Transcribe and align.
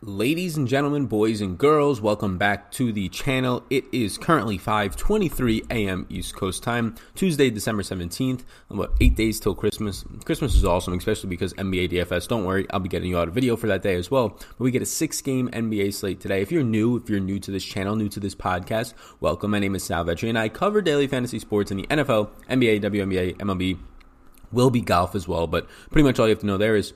Ladies 0.00 0.56
and 0.56 0.68
gentlemen, 0.68 1.06
boys 1.06 1.40
and 1.40 1.58
girls, 1.58 2.00
welcome 2.00 2.38
back 2.38 2.70
to 2.70 2.92
the 2.92 3.08
channel. 3.08 3.64
It 3.68 3.84
is 3.90 4.16
currently 4.16 4.56
5:23 4.56 5.66
a.m. 5.72 6.06
East 6.08 6.36
Coast 6.36 6.62
time, 6.62 6.94
Tuesday, 7.16 7.50
December 7.50 7.82
17th. 7.82 8.44
About 8.70 8.94
eight 9.00 9.16
days 9.16 9.40
till 9.40 9.56
Christmas. 9.56 10.04
Christmas 10.24 10.54
is 10.54 10.64
awesome, 10.64 10.94
especially 10.94 11.30
because 11.30 11.52
NBA 11.54 11.90
DFS. 11.90 12.28
Don't 12.28 12.44
worry, 12.44 12.64
I'll 12.70 12.78
be 12.78 12.88
getting 12.88 13.10
you 13.10 13.18
out 13.18 13.26
a 13.26 13.32
video 13.32 13.56
for 13.56 13.66
that 13.66 13.82
day 13.82 13.96
as 13.96 14.08
well. 14.08 14.28
But 14.28 14.60
we 14.60 14.70
get 14.70 14.82
a 14.82 14.86
six-game 14.86 15.48
NBA 15.48 15.92
slate 15.92 16.20
today. 16.20 16.42
If 16.42 16.52
you're 16.52 16.62
new, 16.62 16.96
if 16.98 17.10
you're 17.10 17.18
new 17.18 17.40
to 17.40 17.50
this 17.50 17.64
channel, 17.64 17.96
new 17.96 18.08
to 18.10 18.20
this 18.20 18.36
podcast, 18.36 18.94
welcome. 19.18 19.50
My 19.50 19.58
name 19.58 19.74
is 19.74 19.82
Sal 19.82 20.04
Vetri, 20.04 20.28
and 20.28 20.38
I 20.38 20.48
cover 20.48 20.80
daily 20.80 21.08
fantasy 21.08 21.40
sports 21.40 21.72
in 21.72 21.76
the 21.76 21.88
NFL, 21.88 22.30
NBA, 22.48 22.82
WNBA, 22.82 23.36
MLB. 23.38 23.76
Will 24.52 24.70
be 24.70 24.80
golf 24.80 25.16
as 25.16 25.26
well, 25.26 25.48
but 25.48 25.66
pretty 25.90 26.04
much 26.04 26.20
all 26.20 26.26
you 26.26 26.30
have 26.30 26.40
to 26.40 26.46
know 26.46 26.56
there 26.56 26.76
is 26.76 26.94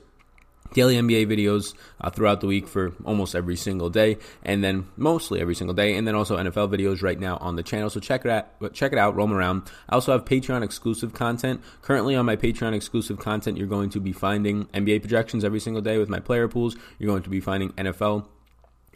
daily 0.73 0.95
NBA 0.95 1.27
videos 1.27 1.73
uh, 2.01 2.09
throughout 2.09 2.41
the 2.41 2.47
week 2.47 2.67
for 2.67 2.93
almost 3.05 3.35
every 3.35 3.55
single 3.55 3.89
day, 3.89 4.17
and 4.43 4.63
then 4.63 4.87
mostly 4.97 5.39
every 5.39 5.55
single 5.55 5.73
day, 5.73 5.95
and 5.95 6.07
then 6.07 6.15
also 6.15 6.37
NFL 6.37 6.69
videos 6.69 7.01
right 7.01 7.19
now 7.19 7.37
on 7.37 7.55
the 7.55 7.63
channel. 7.63 7.89
So 7.89 7.99
check 7.99 8.25
it 8.25 8.31
out. 8.31 8.73
Check 8.73 8.91
it 8.91 8.97
out. 8.97 9.15
Roam 9.15 9.33
around. 9.33 9.63
I 9.89 9.95
also 9.95 10.11
have 10.11 10.25
Patreon 10.25 10.63
exclusive 10.63 11.13
content. 11.13 11.61
Currently 11.81 12.15
on 12.15 12.25
my 12.25 12.35
Patreon 12.35 12.73
exclusive 12.73 13.19
content, 13.19 13.57
you're 13.57 13.67
going 13.67 13.89
to 13.91 13.99
be 13.99 14.11
finding 14.11 14.65
NBA 14.65 15.01
projections 15.01 15.43
every 15.43 15.59
single 15.59 15.81
day 15.81 15.97
with 15.97 16.09
my 16.09 16.19
player 16.19 16.47
pools. 16.47 16.75
You're 16.99 17.09
going 17.09 17.23
to 17.23 17.29
be 17.29 17.39
finding 17.39 17.71
NFL 17.73 18.27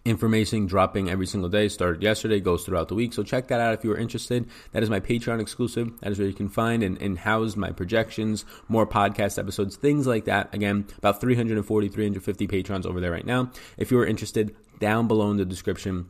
information 0.10 0.66
dropping 0.66 1.10
every 1.10 1.28
single 1.28 1.50
day. 1.50 1.68
Started 1.68 2.02
yesterday, 2.02 2.40
goes 2.40 2.66
throughout 2.66 2.88
the 2.88 2.96
week. 2.96 3.14
So 3.14 3.24
check 3.24 3.48
that 3.48 3.60
out 3.60 3.74
if 3.74 3.84
you 3.84 3.92
are 3.92 3.98
interested. 3.98 4.48
That 4.72 4.84
is 4.84 4.90
my 4.90 5.00
Patreon 5.00 5.40
exclusive. 5.40 6.00
That 6.02 6.12
is 6.12 6.20
where 6.20 6.28
you 6.28 6.34
can 6.34 6.50
find 6.50 6.84
and, 6.84 7.02
and 7.02 7.18
house 7.18 7.56
my 7.56 7.72
projections, 7.72 8.46
more 8.68 8.88
podcast 8.88 9.38
episodes, 9.38 9.76
things 9.76 10.08
like 10.08 10.26
that. 10.26 10.54
Again, 10.54 10.86
about 10.98 11.22
340, 11.22 11.90
350 11.90 12.48
patrons 12.48 12.86
over 12.86 13.00
there 13.00 13.12
right 13.12 13.26
now. 13.26 13.52
If 13.78 13.92
you 13.92 14.00
are 14.00 14.06
interested, 14.06 14.56
down 14.80 15.08
below 15.08 15.32
in 15.32 15.38
the 15.38 15.46
description, 15.46 16.10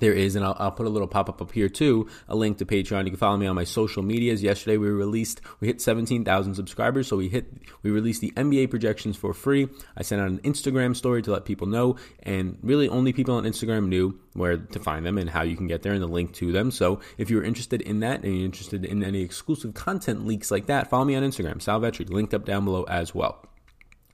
there 0.00 0.12
is, 0.12 0.36
and 0.36 0.44
I'll, 0.44 0.56
I'll, 0.58 0.70
put 0.70 0.86
a 0.86 0.90
little 0.90 1.08
pop 1.08 1.28
up 1.28 1.40
up 1.40 1.52
here 1.52 1.68
too, 1.68 2.08
a 2.28 2.34
link 2.34 2.58
to 2.58 2.66
Patreon. 2.66 3.04
You 3.04 3.10
can 3.10 3.18
follow 3.18 3.36
me 3.36 3.46
on 3.46 3.54
my 3.54 3.64
social 3.64 4.02
medias. 4.02 4.42
Yesterday 4.42 4.76
we 4.76 4.88
released, 4.88 5.40
we 5.60 5.68
hit 5.68 5.80
17,000 5.80 6.54
subscribers, 6.54 7.08
so 7.08 7.16
we 7.16 7.28
hit, 7.28 7.46
we 7.82 7.90
released 7.90 8.20
the 8.20 8.32
NBA 8.32 8.70
projections 8.70 9.16
for 9.16 9.32
free. 9.32 9.68
I 9.96 10.02
sent 10.02 10.20
out 10.20 10.28
an 10.28 10.38
Instagram 10.40 10.96
story 10.96 11.22
to 11.22 11.32
let 11.32 11.44
people 11.44 11.66
know, 11.66 11.96
and 12.22 12.58
really 12.62 12.88
only 12.88 13.12
people 13.12 13.34
on 13.34 13.44
Instagram 13.44 13.88
knew 13.88 14.18
where 14.32 14.56
to 14.56 14.78
find 14.78 15.04
them 15.04 15.18
and 15.18 15.30
how 15.30 15.42
you 15.42 15.56
can 15.56 15.66
get 15.66 15.82
there 15.82 15.92
and 15.92 16.02
the 16.02 16.06
link 16.06 16.32
to 16.34 16.52
them. 16.52 16.70
So 16.70 17.00
if 17.18 17.30
you're 17.30 17.44
interested 17.44 17.82
in 17.82 18.00
that 18.00 18.22
and 18.22 18.34
you're 18.34 18.44
interested 18.44 18.84
in 18.84 19.02
any 19.02 19.22
exclusive 19.22 19.74
content 19.74 20.26
leaks 20.26 20.50
like 20.50 20.66
that, 20.66 20.88
follow 20.88 21.04
me 21.04 21.16
on 21.16 21.22
Instagram, 21.22 21.60
Sal 21.60 21.80
Vetri, 21.80 22.08
linked 22.08 22.34
up 22.34 22.44
down 22.44 22.64
below 22.64 22.84
as 22.84 23.14
well. 23.14 23.44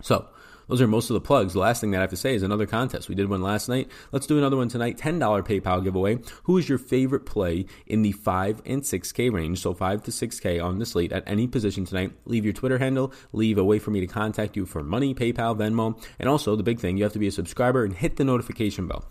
So 0.02 0.28
those 0.68 0.80
are 0.80 0.86
most 0.86 1.10
of 1.10 1.14
the 1.14 1.20
plugs. 1.20 1.52
The 1.52 1.60
last 1.60 1.80
thing 1.80 1.92
that 1.92 1.98
I 1.98 2.00
have 2.02 2.10
to 2.10 2.16
say 2.16 2.34
is 2.34 2.42
another 2.42 2.66
contest. 2.66 3.08
We 3.08 3.14
did 3.14 3.28
one 3.28 3.42
last 3.42 3.68
night. 3.68 3.90
Let's 4.12 4.26
do 4.26 4.38
another 4.38 4.56
one 4.56 4.68
tonight. 4.68 4.98
$10 4.98 5.20
PayPal 5.20 5.82
giveaway. 5.82 6.18
Who 6.44 6.58
is 6.58 6.68
your 6.68 6.78
favorite 6.78 7.26
play 7.26 7.66
in 7.86 8.02
the 8.02 8.12
5 8.12 8.62
and 8.66 8.82
6K 8.82 9.32
range? 9.32 9.60
So 9.60 9.74
5 9.74 10.02
to 10.04 10.10
6K 10.10 10.62
on 10.62 10.78
the 10.78 10.86
slate 10.86 11.12
at 11.12 11.24
any 11.26 11.46
position 11.46 11.84
tonight. 11.84 12.12
Leave 12.24 12.44
your 12.44 12.54
Twitter 12.54 12.78
handle. 12.78 13.12
Leave 13.32 13.58
a 13.58 13.64
way 13.64 13.78
for 13.78 13.90
me 13.90 14.00
to 14.00 14.06
contact 14.06 14.56
you 14.56 14.66
for 14.66 14.82
money, 14.82 15.14
PayPal, 15.14 15.56
Venmo. 15.56 16.02
And 16.18 16.28
also, 16.28 16.56
the 16.56 16.62
big 16.62 16.80
thing, 16.80 16.96
you 16.96 17.04
have 17.04 17.12
to 17.12 17.18
be 17.18 17.28
a 17.28 17.32
subscriber 17.32 17.84
and 17.84 17.94
hit 17.94 18.16
the 18.16 18.24
notification 18.24 18.86
bell 18.88 19.04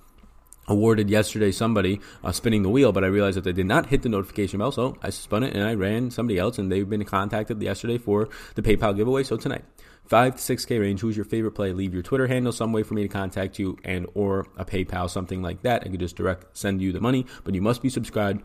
awarded 0.67 1.09
yesterday 1.09 1.52
somebody 1.52 2.02
uh, 2.23 2.31
spinning 2.31 2.64
the 2.64 2.69
wheel, 2.69 2.92
but 2.92 3.03
I 3.03 3.08
realized 3.08 3.38
that 3.38 3.44
they 3.44 3.53
did 3.53 3.67
not 3.67 3.88
hit 3.88 4.02
the 4.02 4.09
notification 4.09 4.59
bell, 4.59 4.72
so 4.72 4.97
I 5.02 5.09
spun 5.09 5.44
it 5.44 5.53
and 5.53 5.64
I 5.64 5.73
ran 5.75 6.12
somebody 6.12 6.40
else, 6.40 6.58
and 6.58 6.72
they've 6.72 6.90
been 6.90 7.03
contacted 7.06 7.62
yesterday 7.62 7.97
for 7.97 8.30
the 8.56 8.62
PayPal 8.62 8.95
giveaway. 8.95 9.23
So 9.23 9.38
tonight, 9.38 9.64
five 10.08 10.36
to 10.36 10.42
six 10.42 10.66
K 10.66 10.80
range. 10.80 11.02
Who's 11.02 11.16
your 11.16 11.25
favorite 11.25 11.52
play? 11.52 11.73
Leave 11.73 11.94
your 11.94 12.03
Twitter 12.03 12.28
handle, 12.28 12.52
some 12.52 12.72
way 12.72 12.84
for 12.84 12.94
me 12.94 13.02
to 13.03 13.08
contact 13.08 13.59
you, 13.59 13.78
and 13.84 14.07
or 14.13 14.47
a 14.57 14.66
PayPal, 14.66 15.09
something 15.09 15.41
like 15.41 15.62
that. 15.63 15.84
I 15.85 15.90
could 15.90 16.00
just 16.00 16.16
direct 16.16 16.57
send 16.57 16.81
you 16.81 16.91
the 16.91 17.02
money, 17.02 17.25
but 17.44 17.53
you 17.53 17.62
must 17.62 17.81
be 17.81 17.90
subscribed 17.90 18.44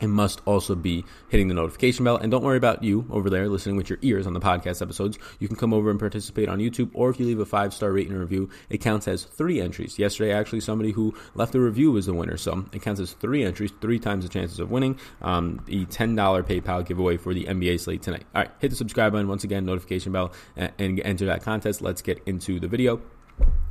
and 0.00 0.10
must 0.12 0.40
also 0.44 0.74
be 0.74 1.04
hitting 1.28 1.48
the 1.48 1.54
notification 1.54 2.04
bell. 2.04 2.16
And 2.16 2.30
don't 2.30 2.42
worry 2.42 2.56
about 2.56 2.82
you 2.82 3.06
over 3.10 3.30
there 3.30 3.48
listening 3.48 3.76
with 3.76 3.88
your 3.88 3.98
ears 4.02 4.26
on 4.26 4.34
the 4.34 4.40
podcast 4.40 4.82
episodes. 4.82 5.18
You 5.38 5.48
can 5.48 5.56
come 5.56 5.72
over 5.72 5.90
and 5.90 5.98
participate 5.98 6.48
on 6.48 6.58
YouTube, 6.58 6.90
or 6.94 7.10
if 7.10 7.20
you 7.20 7.26
leave 7.26 7.40
a 7.40 7.46
five 7.46 7.72
star 7.72 7.92
rating 7.92 8.14
review, 8.14 8.50
it 8.68 8.78
counts 8.78 9.06
as 9.08 9.24
three 9.24 9.60
entries. 9.60 9.98
Yesterday, 9.98 10.32
actually, 10.32 10.60
somebody 10.60 10.92
who 10.92 11.14
left 11.34 11.54
a 11.54 11.60
review 11.60 11.92
was 11.92 12.06
the 12.06 12.14
winner, 12.14 12.36
so 12.36 12.64
it 12.72 12.82
counts 12.82 13.00
as 13.00 13.12
three 13.12 13.44
entries, 13.44 13.72
three 13.80 13.98
times 13.98 14.24
the 14.24 14.30
chances 14.30 14.58
of 14.58 14.70
winning. 14.70 14.98
Um, 15.20 15.62
the 15.66 15.86
$10 15.86 16.16
PayPal 16.16 16.86
giveaway 16.86 17.16
for 17.16 17.34
the 17.34 17.44
NBA 17.44 17.80
slate 17.80 18.02
tonight. 18.02 18.24
All 18.34 18.42
right, 18.42 18.50
hit 18.58 18.70
the 18.70 18.76
subscribe 18.76 19.12
button 19.12 19.28
once 19.28 19.44
again, 19.44 19.64
notification 19.64 20.12
bell, 20.12 20.32
and, 20.56 20.72
and 20.78 21.00
enter 21.00 21.26
that 21.26 21.42
contest. 21.42 21.80
Let's 21.82 22.02
get 22.02 22.22
into 22.26 22.58
the 22.58 22.68
video. 22.68 23.00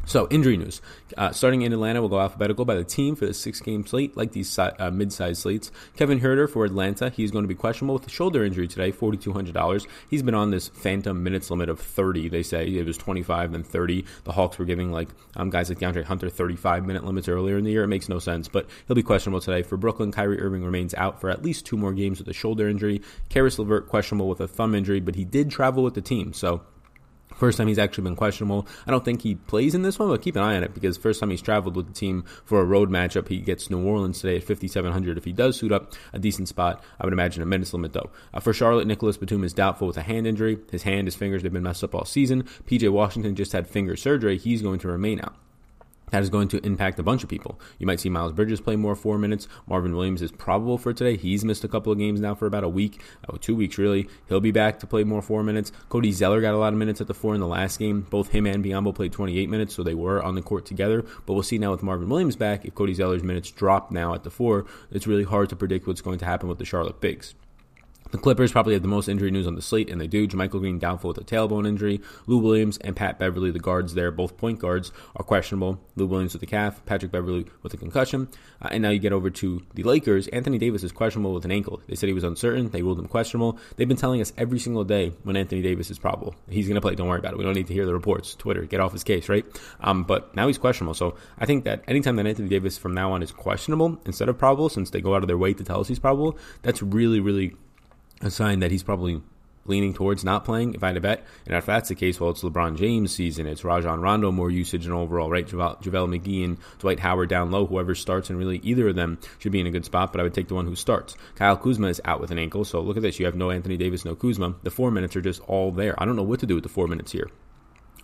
So, 0.06 0.28
injury 0.30 0.58
news. 0.58 0.82
Uh, 1.16 1.32
starting 1.32 1.62
in 1.62 1.72
Atlanta, 1.72 2.02
we'll 2.02 2.10
go 2.10 2.20
alphabetical 2.20 2.66
by 2.66 2.76
the 2.76 2.84
team 2.84 3.16
for 3.16 3.26
the 3.26 3.34
six 3.34 3.62
game 3.62 3.86
slate, 3.86 4.18
like 4.18 4.32
these 4.32 4.58
uh, 4.58 4.92
mid 4.92 5.14
sized 5.14 5.42
slates. 5.42 5.72
Kevin 5.96 6.20
Huerter 6.20 6.50
for 6.50 6.66
Atlanta. 6.66 7.10
He's 7.10 7.32
going 7.32 7.44
to 7.44 7.48
be 7.48 7.56
questionable 7.56 7.94
with 7.94 8.08
a 8.08 8.10
shoulder 8.10 8.44
injury 8.44 8.68
today, 8.68 8.92
$4,200. 8.92 9.88
He's 10.10 10.24
been 10.24 10.34
on 10.34 10.50
this 10.50 10.70
phantom 10.70 11.24
minutes 11.24 11.52
limit 11.52 11.70
of 11.70 11.80
30, 11.80 12.30
they 12.30 12.44
say. 12.44 12.68
It 12.68 12.86
was 12.86 12.98
25 12.98 13.54
and 13.54 13.66
30. 13.66 14.04
The 14.24 14.32
Hawks 14.32 14.58
were 14.58 14.66
giving 14.66 14.92
like 14.92 15.08
um, 15.36 15.50
guys 15.50 15.70
like 15.70 15.80
DeAndre 15.80 16.04
Hunter 16.04 16.30
35 16.30 16.86
minute 16.86 17.06
limits 17.06 17.30
earlier 17.30 17.58
in 17.58 17.64
the 17.64 17.72
year. 17.72 17.84
It 17.84 17.88
makes 17.88 18.10
no 18.10 18.20
sense, 18.20 18.48
but 18.48 18.68
he'll 18.88 18.96
be 18.96 19.04
questionable 19.04 19.40
today. 19.40 19.62
For 19.62 19.78
Brooklyn, 19.78 20.12
Kyrie 20.12 20.42
Irving 20.42 20.66
remains 20.66 20.94
out 20.96 21.22
for 21.22 21.30
at 21.30 21.44
least 21.44 21.66
two 21.66 21.78
more 21.78 21.94
games 21.94 22.20
with 22.20 22.28
a 22.28 22.34
shoulder 22.34 22.68
injury. 22.68 23.02
Caris 23.30 23.60
LeVert 23.60 23.88
questionable 23.88 24.28
with 24.28 24.42
a 24.42 24.48
thumb 24.48 24.74
injury, 24.74 25.00
but 25.00 25.16
he 25.16 25.26
did 25.26 25.52
travel 25.52 25.84
with 25.84 25.94
the 25.94 26.02
team. 26.02 26.34
So, 26.34 26.64
First 27.36 27.58
time 27.58 27.68
he's 27.68 27.80
actually 27.80 28.04
been 28.04 28.16
questionable. 28.16 28.68
I 28.86 28.92
don't 28.92 29.04
think 29.04 29.22
he 29.22 29.36
plays 29.36 29.74
in 29.74 29.82
this 29.82 29.98
one, 29.98 30.10
but 30.10 30.22
keep 30.22 30.36
an 30.36 30.44
eye 30.44 30.56
on 30.56 30.64
it 30.64 30.74
because 30.74 30.98
first 30.98 31.20
time 31.20 31.30
he's 31.30 31.42
traveled 31.42 31.76
with 31.76 31.88
the 31.88 31.94
team 31.94 32.24
for 32.46 32.62
a 32.62 32.66
road 32.66 32.90
matchup, 32.90 33.28
he 33.28 33.40
gets 33.40 33.70
New 33.70 33.84
Orleans 33.84 34.22
today 34.22 34.38
at 34.38 34.44
5,700. 34.44 35.18
If 35.18 35.26
he 35.26 35.32
does 35.32 35.58
suit 35.58 35.72
up 35.72 35.94
a 36.14 36.20
decent 36.20 36.48
spot, 36.48 36.84
I 37.00 37.06
would 37.06 37.14
imagine 37.14 37.42
a 37.42 37.46
minutes 37.46 37.74
limit 37.74 37.94
though. 37.94 38.12
Uh, 38.34 38.40
for 38.40 38.54
Charlotte, 38.54 38.88
Nicolas 38.88 39.18
Batum 39.18 39.44
is 39.44 39.54
doubtful 39.54 39.88
with 39.88 39.98
a 39.98 40.04
hand 40.04 40.28
injury. 40.28 40.60
His 40.72 40.84
hand, 40.84 41.08
his 41.08 41.16
fingers, 41.16 41.44
they've 41.44 41.52
been 41.52 41.64
messed 41.64 41.84
up 41.84 41.96
all 41.96 42.06
season. 42.06 42.44
PJ 42.66 42.90
Washington 42.90 43.36
just 43.36 43.54
had 43.54 43.68
finger 43.68 43.96
surgery. 43.96 44.38
He's 44.38 44.62
going 44.62 44.80
to 44.80 44.88
remain 44.88 45.20
out 45.22 45.36
that 46.12 46.22
is 46.22 46.30
going 46.30 46.48
to 46.50 46.66
impact 46.66 47.00
a 47.00 47.04
bunch 47.04 47.24
of 47.24 47.30
people. 47.30 47.60
You 47.80 47.88
might 47.88 48.00
see 48.00 48.10
Miles 48.10 48.34
Bridges 48.34 48.62
play 48.62 48.76
more 48.76 48.96
four 48.96 49.18
minutes. 49.18 49.48
Marvin 49.68 49.96
Williams 49.96 50.22
is 50.22 50.32
probable 50.32 50.78
for 50.78 50.94
today. 50.94 51.18
He's 51.18 51.44
missed 51.44 51.64
a 51.64 51.68
couple 51.68 51.92
of 51.92 51.98
games 51.98 52.20
now 52.20 52.36
for 52.36 52.46
about 52.46 52.64
a 52.64 52.70
week, 52.70 53.02
oh, 53.30 53.38
two 53.38 53.56
weeks 53.56 53.78
really. 53.78 54.08
He'll 54.28 54.40
be 54.40 54.52
back 54.52 54.80
to 54.80 54.88
play 54.88 55.04
more 55.04 55.22
four 55.22 55.44
minutes. 55.44 55.72
Cody 55.90 56.12
Zeller 56.12 56.42
got 56.42 56.54
a 56.54 56.58
lot 56.58 56.74
of 56.74 56.80
minutes 56.80 57.02
at 57.02 57.08
the 57.08 57.14
four 57.14 57.34
in 57.34 57.42
the 57.42 57.48
last 57.48 57.80
game. 57.80 58.02
Both 58.10 58.30
him 58.30 58.46
and 58.46 58.64
Biyombo 58.64 58.94
played 58.94 59.14
28 59.14 59.50
minutes, 59.50 59.76
so 59.76 59.84
they 59.84 59.96
were 59.96 60.22
on 60.22 60.36
the 60.36 60.42
court 60.42 60.66
together. 60.66 61.04
But 61.26 61.34
we'll 61.34 61.44
see 61.44 61.58
now 61.58 61.72
with 61.72 61.84
Marvin 61.84 62.10
Williams 62.10 62.36
back, 62.36 62.66
if 62.66 62.76
Cody 62.76 62.94
Zeller's 62.94 63.24
minutes 63.24 63.52
drop 63.52 63.92
now 63.92 64.14
at 64.14 64.24
the 64.24 64.30
four, 64.30 64.66
it's 64.92 65.08
really 65.08 65.24
hard 65.24 65.50
to 65.50 65.56
predict 65.56 65.88
what's 65.88 66.02
going 66.02 66.20
to 66.20 66.26
happen 66.26 66.50
with 66.50 66.60
the 66.60 66.66
Charlotte 66.66 67.00
Bigs. 67.00 67.36
The 68.12 68.18
Clippers 68.18 68.52
probably 68.52 68.74
have 68.74 68.82
the 68.82 68.90
most 68.90 69.08
injury 69.08 69.32
news 69.32 69.48
on 69.48 69.56
the 69.56 69.62
slate, 69.62 69.90
and 69.90 70.00
they 70.00 70.08
do. 70.08 70.28
JaMychal 70.28 70.60
Green 70.60 70.80
doubtful 70.80 71.10
with 71.10 71.18
a 71.18 71.24
tailbone 71.24 71.66
injury. 71.66 72.02
Lou 72.28 72.38
Williams 72.40 72.78
and 72.80 72.96
Pat 72.96 73.18
Beverley, 73.18 73.52
the 73.52 73.60
guards 73.60 73.94
there, 73.94 74.12
both 74.12 74.38
point 74.38 74.60
guards, 74.60 74.92
are 75.16 75.24
questionable. 75.24 75.80
Lou 75.96 76.08
Williams 76.08 76.34
with 76.34 76.44
a 76.44 76.46
calf, 76.46 76.86
Patrick 76.86 77.12
Beverley 77.12 77.46
with 77.64 77.74
a 77.74 77.78
concussion. 77.78 78.28
Uh, 78.62 78.68
and 78.72 78.84
now 78.84 78.90
you 78.90 79.00
get 79.00 79.14
over 79.14 79.30
to 79.30 79.66
the 79.76 79.84
Lakers. 79.84 80.28
Anthony 80.28 80.58
Davis 80.58 80.84
is 80.84 80.92
questionable 80.92 81.34
with 81.34 81.46
an 81.46 81.52
ankle. 81.52 81.82
They 81.88 81.96
said 81.96 82.08
he 82.08 82.14
was 82.14 82.26
uncertain. 82.26 82.70
They 82.70 82.82
ruled 82.82 83.00
him 83.00 83.08
questionable. 83.08 83.58
They've 83.78 83.88
been 83.88 83.96
telling 83.96 84.20
us 84.20 84.34
every 84.38 84.60
single 84.60 84.84
day 84.84 85.14
when 85.24 85.38
Anthony 85.38 85.62
Davis 85.62 85.90
is 85.90 85.98
probable. 85.98 86.36
He's 86.50 86.68
going 86.68 86.76
to 86.76 86.82
play. 86.82 86.96
Don't 86.96 87.08
worry 87.08 87.20
about 87.20 87.34
it. 87.34 87.38
We 87.38 87.46
don't 87.46 87.56
need 87.56 87.68
to 87.68 87.74
hear 87.74 87.86
the 87.86 87.94
reports. 87.94 88.36
Twitter, 88.36 88.66
get 88.66 88.82
off 88.82 88.92
his 88.92 89.06
case, 89.06 89.30
right? 89.30 89.46
Um, 89.80 90.04
but 90.04 90.36
now 90.36 90.48
he's 90.48 90.58
questionable. 90.58 90.96
So 90.96 91.16
I 91.38 91.46
think 91.46 91.64
that 91.64 91.84
anytime 91.88 92.18
that 92.18 92.28
Anthony 92.28 92.50
Davis 92.50 92.78
from 92.78 92.94
now 92.94 93.14
on 93.14 93.24
is 93.24 93.32
questionable 93.32 94.02
instead 94.06 94.28
of 94.28 94.38
probable, 94.38 94.68
since 94.68 94.90
they 94.90 95.00
go 95.00 95.16
out 95.16 95.24
of 95.24 95.28
their 95.28 95.38
way 95.38 95.54
to 95.54 95.64
tell 95.64 95.80
us 95.80 95.88
he's 95.88 96.00
probable, 96.00 96.38
that's 96.62 96.84
really, 96.84 97.22
really 97.22 97.56
a 98.22 98.32
sign 98.32 98.60
that 98.60 98.72
he's 98.72 98.84
probably 98.84 99.22
leaning 99.66 99.94
towards 99.94 100.24
not 100.24 100.44
playing. 100.44 100.74
If 100.74 100.84
I 100.84 100.88
had 100.88 100.96
to 100.96 101.02
bet, 101.02 101.24
and 101.46 101.56
if 101.56 101.66
that's 101.66 101.90
the 101.90 101.96
case, 101.96 102.20
well, 102.20 102.32
it's 102.32 102.42
LeBron 102.42 102.78
James' 102.78 103.14
season. 103.14 103.48
It's 103.48 103.64
Rajon 103.64 104.02
Rondo 104.02 104.32
more 104.32 104.50
usage 104.50 104.86
and 104.86 104.94
overall, 104.94 105.30
right? 105.30 105.48
JaVale, 105.48 105.80
McGee 105.82 106.44
and 106.44 106.58
Dwight 106.80 107.00
Howard 107.00 107.30
down 107.30 107.52
low. 107.52 107.66
Whoever 107.66 107.96
starts, 107.96 108.30
and 108.30 108.40
really 108.40 108.58
either 108.64 108.90
of 108.90 108.96
them 108.96 109.20
should 109.40 109.52
be 109.52 109.60
in 109.60 109.68
a 109.68 109.72
good 109.72 109.86
spot. 109.86 110.12
But 110.12 110.20
I 110.20 110.24
would 110.24 110.34
take 110.34 110.48
the 110.48 110.56
one 110.56 110.66
who 110.66 110.76
starts. 110.76 111.16
Kyle 111.36 111.58
Kuzma 111.58 111.88
is 111.88 112.02
out 112.06 112.20
with 112.20 112.32
an 112.32 112.40
ankle, 112.40 112.66
so 112.66 112.82
look 112.82 112.98
at 112.98 113.04
this. 113.04 113.20
You 113.20 113.26
have 113.26 113.36
no 113.36 113.52
Anthony 113.52 113.78
Davis, 113.78 114.06
no 114.06 114.16
Kuzma. 114.16 114.56
The 114.64 114.72
four 114.72 114.92
minutes 114.92 115.16
are 115.16 115.22
just 115.22 115.42
all 115.42 115.72
there. 115.72 115.96
I 116.02 116.06
don't 116.06 116.16
know 116.16 116.24
what 116.24 116.40
to 116.40 116.48
do 116.48 116.56
with 116.56 116.64
the 116.64 116.70
four 116.70 116.88
minutes 116.88 117.12
here. 117.12 117.30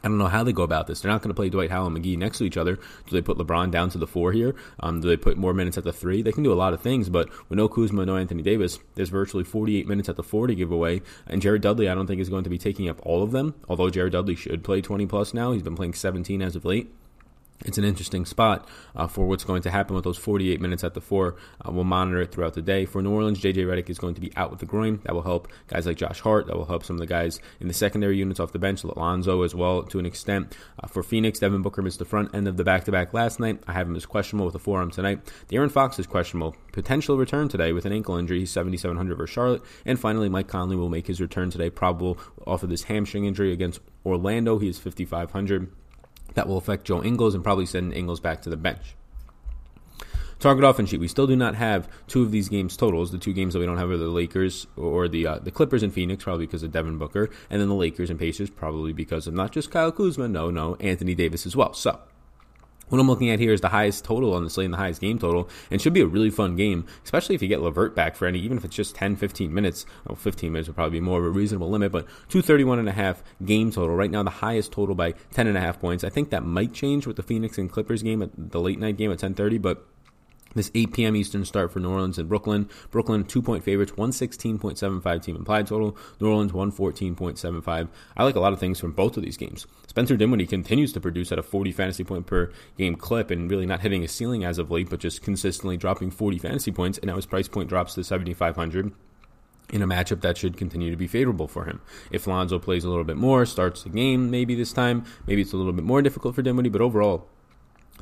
I 0.03 0.07
don't 0.07 0.17
know 0.17 0.27
how 0.27 0.43
they 0.43 0.53
go 0.53 0.63
about 0.63 0.87
this. 0.87 1.01
They're 1.01 1.11
not 1.11 1.21
going 1.21 1.31
to 1.31 1.35
play 1.35 1.49
Dwight 1.49 1.71
Howard 1.71 1.93
and 1.93 2.03
McGee 2.03 2.17
next 2.17 2.37
to 2.37 2.43
each 2.43 2.57
other. 2.57 2.75
Do 2.75 3.11
they 3.11 3.21
put 3.21 3.37
LeBron 3.37 3.71
down 3.71 3.89
to 3.91 3.97
the 3.97 4.07
four 4.07 4.31
here? 4.31 4.55
Um, 4.79 5.01
do 5.01 5.07
they 5.07 5.17
put 5.17 5.37
more 5.37 5.53
minutes 5.53 5.77
at 5.77 5.83
the 5.83 5.93
three? 5.93 6.21
They 6.21 6.31
can 6.31 6.43
do 6.43 6.53
a 6.53 6.55
lot 6.55 6.73
of 6.73 6.81
things, 6.81 7.09
but 7.09 7.29
with 7.49 7.57
no 7.57 7.67
Kuzma, 7.67 8.05
no 8.05 8.15
Anthony 8.15 8.43
Davis, 8.43 8.79
there's 8.95 9.09
virtually 9.09 9.43
48 9.43 9.87
minutes 9.87 10.09
at 10.09 10.15
the 10.15 10.23
four 10.23 10.47
to 10.47 10.55
give 10.55 10.71
away. 10.71 11.01
And 11.25 11.41
Jared 11.41 11.61
Dudley, 11.61 11.89
I 11.89 11.95
don't 11.95 12.07
think 12.07 12.21
is 12.21 12.29
going 12.29 12.43
to 12.43 12.49
be 12.49 12.57
taking 12.57 12.89
up 12.89 12.99
all 13.03 13.23
of 13.23 13.31
them. 13.31 13.55
Although 13.67 13.89
Jared 13.89 14.13
Dudley 14.13 14.35
should 14.35 14.63
play 14.63 14.81
20 14.81 15.05
plus 15.07 15.33
now, 15.33 15.51
he's 15.51 15.63
been 15.63 15.75
playing 15.75 15.93
17 15.93 16.41
as 16.41 16.55
of 16.55 16.65
late. 16.65 16.93
It's 17.65 17.77
an 17.77 17.83
interesting 17.83 18.25
spot 18.25 18.67
uh, 18.95 19.07
for 19.07 19.25
what's 19.27 19.43
going 19.43 19.63
to 19.63 19.71
happen 19.71 19.95
with 19.95 20.03
those 20.03 20.17
48 20.17 20.61
minutes 20.61 20.83
at 20.83 20.93
the 20.93 21.01
four. 21.01 21.35
Uh, 21.65 21.71
we'll 21.71 21.83
monitor 21.83 22.21
it 22.21 22.31
throughout 22.31 22.53
the 22.53 22.61
day. 22.61 22.85
For 22.85 23.01
New 23.01 23.11
Orleans, 23.11 23.41
JJ 23.41 23.65
Redick 23.65 23.89
is 23.89 23.97
going 23.97 24.13
to 24.15 24.21
be 24.21 24.31
out 24.35 24.51
with 24.51 24.59
the 24.59 24.65
groin. 24.65 24.99
That 25.03 25.15
will 25.15 25.23
help 25.23 25.47
guys 25.67 25.85
like 25.85 25.97
Josh 25.97 26.19
Hart. 26.19 26.47
That 26.47 26.55
will 26.55 26.65
help 26.65 26.83
some 26.83 26.95
of 26.95 26.99
the 26.99 27.07
guys 27.07 27.39
in 27.59 27.67
the 27.67 27.73
secondary 27.73 28.17
units 28.17 28.39
off 28.39 28.51
the 28.51 28.59
bench, 28.59 28.83
Alonzo 28.83 29.41
as 29.41 29.55
well 29.55 29.83
to 29.83 29.99
an 29.99 30.05
extent. 30.05 30.55
Uh, 30.81 30.87
for 30.87 31.01
Phoenix, 31.01 31.39
Devin 31.39 31.61
Booker 31.61 31.81
missed 31.81 31.99
the 31.99 32.05
front 32.05 32.33
end 32.35 32.47
of 32.47 32.57
the 32.57 32.63
back 32.63 32.85
to 32.85 32.91
back 32.91 33.13
last 33.13 33.39
night. 33.39 33.61
I 33.67 33.73
have 33.73 33.87
him 33.87 33.95
as 33.95 34.05
questionable 34.05 34.45
with 34.45 34.55
a 34.55 34.59
forearm 34.59 34.91
tonight. 34.91 35.25
De'Aaron 35.49 35.71
Fox 35.71 35.97
is 35.97 36.07
questionable. 36.07 36.55
Potential 36.71 37.17
return 37.17 37.47
today 37.47 37.73
with 37.73 37.85
an 37.85 37.93
ankle 37.93 38.17
injury. 38.17 38.39
He's 38.39 38.51
7,700 38.51 39.17
for 39.17 39.27
Charlotte. 39.27 39.63
And 39.85 39.99
finally, 39.99 40.29
Mike 40.29 40.47
Conley 40.47 40.75
will 40.75 40.89
make 40.89 41.07
his 41.07 41.19
return 41.19 41.49
today, 41.49 41.69
probable 41.69 42.19
off 42.45 42.61
of 42.61 42.69
this 42.69 42.83
hamstring 42.83 43.25
injury 43.25 43.51
against 43.51 43.79
Orlando. 44.05 44.59
He 44.59 44.69
is 44.69 44.77
5,500. 44.77 45.71
That 46.37 46.47
will 46.47 46.57
affect 46.57 46.85
Joe 46.85 47.01
Ingles 47.01 47.33
and 47.33 47.43
probably 47.43 47.65
send 47.65 47.95
Ingles 47.95 48.19
back 48.19 48.43
to 48.43 48.49
the 48.51 48.55
bench. 48.55 48.93
Target 50.37 50.65
offense 50.65 50.91
sheet. 50.91 50.99
We 50.99 51.07
still 51.07 51.25
do 51.25 51.35
not 51.35 51.55
have 51.55 51.89
two 52.05 52.21
of 52.21 52.29
these 52.29 52.47
games 52.47 52.77
totals. 52.77 53.11
The 53.11 53.17
two 53.17 53.33
games 53.33 53.53
that 53.53 53.59
we 53.59 53.65
don't 53.65 53.79
have 53.79 53.89
are 53.89 53.97
the 53.97 54.05
Lakers 54.05 54.67
or 54.75 55.07
the 55.07 55.25
uh, 55.25 55.39
the 55.39 55.49
Clippers 55.49 55.81
and 55.81 55.91
Phoenix, 55.91 56.23
probably 56.23 56.45
because 56.45 56.61
of 56.61 56.71
Devin 56.71 56.99
Booker, 56.99 57.31
and 57.49 57.59
then 57.59 57.69
the 57.69 57.73
Lakers 57.73 58.11
and 58.11 58.19
Pacers, 58.19 58.51
probably 58.51 58.93
because 58.93 59.25
of 59.25 59.33
not 59.33 59.51
just 59.51 59.71
Kyle 59.71 59.91
Kuzma, 59.91 60.27
no, 60.27 60.51
no, 60.51 60.75
Anthony 60.75 61.15
Davis 61.15 61.47
as 61.47 61.55
well. 61.55 61.73
So 61.73 61.99
what 62.89 62.99
I'm 62.99 63.07
looking 63.07 63.29
at 63.29 63.39
here 63.39 63.53
is 63.53 63.61
the 63.61 63.69
highest 63.69 64.05
total 64.05 64.33
on 64.33 64.43
the 64.43 64.49
slate 64.49 64.65
and 64.65 64.73
the 64.73 64.77
highest 64.77 65.01
game 65.01 65.19
total, 65.19 65.49
and 65.69 65.81
should 65.81 65.93
be 65.93 66.01
a 66.01 66.07
really 66.07 66.29
fun 66.29 66.55
game, 66.55 66.85
especially 67.03 67.35
if 67.35 67.41
you 67.41 67.47
get 67.47 67.61
LeVert 67.61 67.95
back 67.95 68.15
for 68.15 68.25
any, 68.27 68.39
even 68.39 68.57
if 68.57 68.65
it's 68.65 68.75
just 68.75 68.95
10, 68.95 69.15
15 69.15 69.53
minutes. 69.53 69.85
Well, 70.05 70.15
15 70.15 70.51
minutes 70.51 70.67
would 70.67 70.75
probably 70.75 70.99
be 70.99 71.03
more 71.03 71.19
of 71.19 71.25
a 71.25 71.29
reasonable 71.29 71.69
limit, 71.69 71.91
but 71.91 72.05
231 72.29 72.79
and 72.79 72.89
a 72.89 72.93
half 72.93 73.23
game 73.43 73.71
total. 73.71 73.95
Right 73.95 74.11
now, 74.11 74.23
the 74.23 74.29
highest 74.29 74.71
total 74.71 74.95
by 74.95 75.13
10 75.31 75.47
and 75.47 75.57
a 75.57 75.61
half 75.61 75.79
points. 75.79 76.03
I 76.03 76.09
think 76.09 76.29
that 76.29 76.43
might 76.43 76.73
change 76.73 77.05
with 77.07 77.15
the 77.15 77.23
Phoenix 77.23 77.57
and 77.57 77.71
Clippers 77.71 78.03
game 78.03 78.21
at 78.21 78.29
the 78.35 78.61
late 78.61 78.79
night 78.79 78.97
game 78.97 79.11
at 79.11 79.19
10:30, 79.19 79.57
but 79.61 79.85
this 80.55 80.71
8 80.73 80.93
p.m. 80.93 81.15
Eastern 81.15 81.45
start 81.45 81.71
for 81.71 81.79
New 81.79 81.89
Orleans 81.89 82.17
and 82.17 82.29
Brooklyn. 82.29 82.69
Brooklyn, 82.91 83.23
two 83.23 83.41
point 83.41 83.63
favorites, 83.63 83.91
116.75 83.93 85.23
team 85.23 85.35
implied 85.35 85.67
total. 85.67 85.97
New 86.19 86.29
Orleans, 86.29 86.51
114.75. 86.51 87.89
I 88.15 88.23
like 88.23 88.35
a 88.35 88.39
lot 88.39 88.53
of 88.53 88.59
things 88.59 88.79
from 88.79 88.91
both 88.91 89.17
of 89.17 89.23
these 89.23 89.37
games. 89.37 89.67
Spencer 89.87 90.17
Dinwiddie 90.17 90.47
continues 90.47 90.93
to 90.93 90.99
produce 90.99 91.31
at 91.31 91.39
a 91.39 91.43
40 91.43 91.71
fantasy 91.71 92.03
point 92.03 92.27
per 92.27 92.51
game 92.77 92.95
clip 92.95 93.31
and 93.31 93.49
really 93.49 93.65
not 93.65 93.81
hitting 93.81 94.03
a 94.03 94.07
ceiling 94.07 94.43
as 94.43 94.57
of 94.57 94.71
late, 94.71 94.89
but 94.89 94.99
just 94.99 95.21
consistently 95.21 95.77
dropping 95.77 96.11
40 96.11 96.37
fantasy 96.39 96.71
points. 96.71 96.97
And 96.97 97.07
now 97.07 97.15
his 97.15 97.25
price 97.25 97.47
point 97.47 97.69
drops 97.69 97.93
to 97.95 98.03
7,500 98.03 98.91
in 99.71 99.81
a 99.81 99.87
matchup 99.87 100.21
that 100.21 100.37
should 100.37 100.57
continue 100.57 100.91
to 100.91 100.97
be 100.97 101.07
favorable 101.07 101.47
for 101.47 101.65
him. 101.65 101.81
If 102.11 102.27
Lonzo 102.27 102.59
plays 102.59 102.83
a 102.83 102.89
little 102.89 103.03
bit 103.03 103.17
more, 103.17 103.45
starts 103.45 103.83
the 103.83 103.89
game 103.89 104.31
maybe 104.31 104.55
this 104.55 104.73
time, 104.73 105.05
maybe 105.25 105.41
it's 105.41 105.53
a 105.53 105.57
little 105.57 105.73
bit 105.73 105.83
more 105.83 106.01
difficult 106.01 106.35
for 106.35 106.41
Dinwiddie, 106.41 106.69
but 106.69 106.81
overall, 106.81 107.27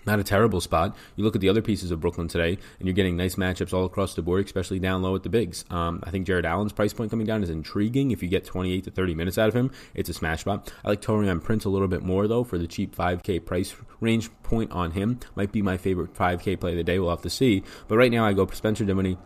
not 0.05 0.19
a 0.19 0.23
terrible 0.23 0.61
spot. 0.61 0.95
You 1.15 1.23
look 1.23 1.35
at 1.35 1.41
the 1.41 1.49
other 1.49 1.61
pieces 1.61 1.91
of 1.91 1.99
Brooklyn 1.99 2.27
today, 2.27 2.57
and 2.79 2.87
you're 2.87 2.93
getting 2.93 3.17
nice 3.17 3.35
matchups 3.35 3.73
all 3.73 3.85
across 3.85 4.13
the 4.13 4.21
board, 4.21 4.45
especially 4.45 4.79
down 4.79 5.01
low 5.01 5.15
at 5.15 5.23
the 5.23 5.29
bigs. 5.29 5.65
Um, 5.69 6.01
I 6.03 6.11
think 6.11 6.27
Jarrett 6.27 6.45
Allen's 6.45 6.73
price 6.73 6.93
point 6.93 7.11
coming 7.11 7.27
down 7.27 7.43
is 7.43 7.49
intriguing. 7.49 8.11
If 8.11 8.21
you 8.21 8.29
get 8.29 8.45
28 8.45 8.83
to 8.85 8.91
30 8.91 9.15
minutes 9.15 9.37
out 9.37 9.49
of 9.49 9.55
him, 9.55 9.71
it's 9.93 10.09
a 10.09 10.13
smash 10.13 10.41
spot. 10.41 10.71
I 10.83 10.89
like 10.89 11.01
Taurean 11.01 11.43
Prince 11.43 11.65
a 11.65 11.69
little 11.69 11.87
bit 11.87 12.03
more, 12.03 12.27
though, 12.27 12.43
for 12.43 12.57
the 12.57 12.67
cheap 12.67 12.95
5K 12.95 13.45
price 13.45 13.75
range 13.99 14.29
point 14.43 14.71
on 14.71 14.91
him. 14.91 15.19
Might 15.35 15.51
be 15.51 15.61
my 15.61 15.77
favorite 15.77 16.13
5K 16.13 16.59
play 16.59 16.71
of 16.71 16.77
the 16.77 16.83
day. 16.83 16.99
We'll 16.99 17.09
have 17.09 17.21
to 17.21 17.29
see. 17.29 17.63
But 17.87 17.97
right 17.97 18.11
now, 18.11 18.25
I 18.25 18.33
go 18.33 18.45
Spencer 18.47 18.85
Dinwiddie 18.85 19.17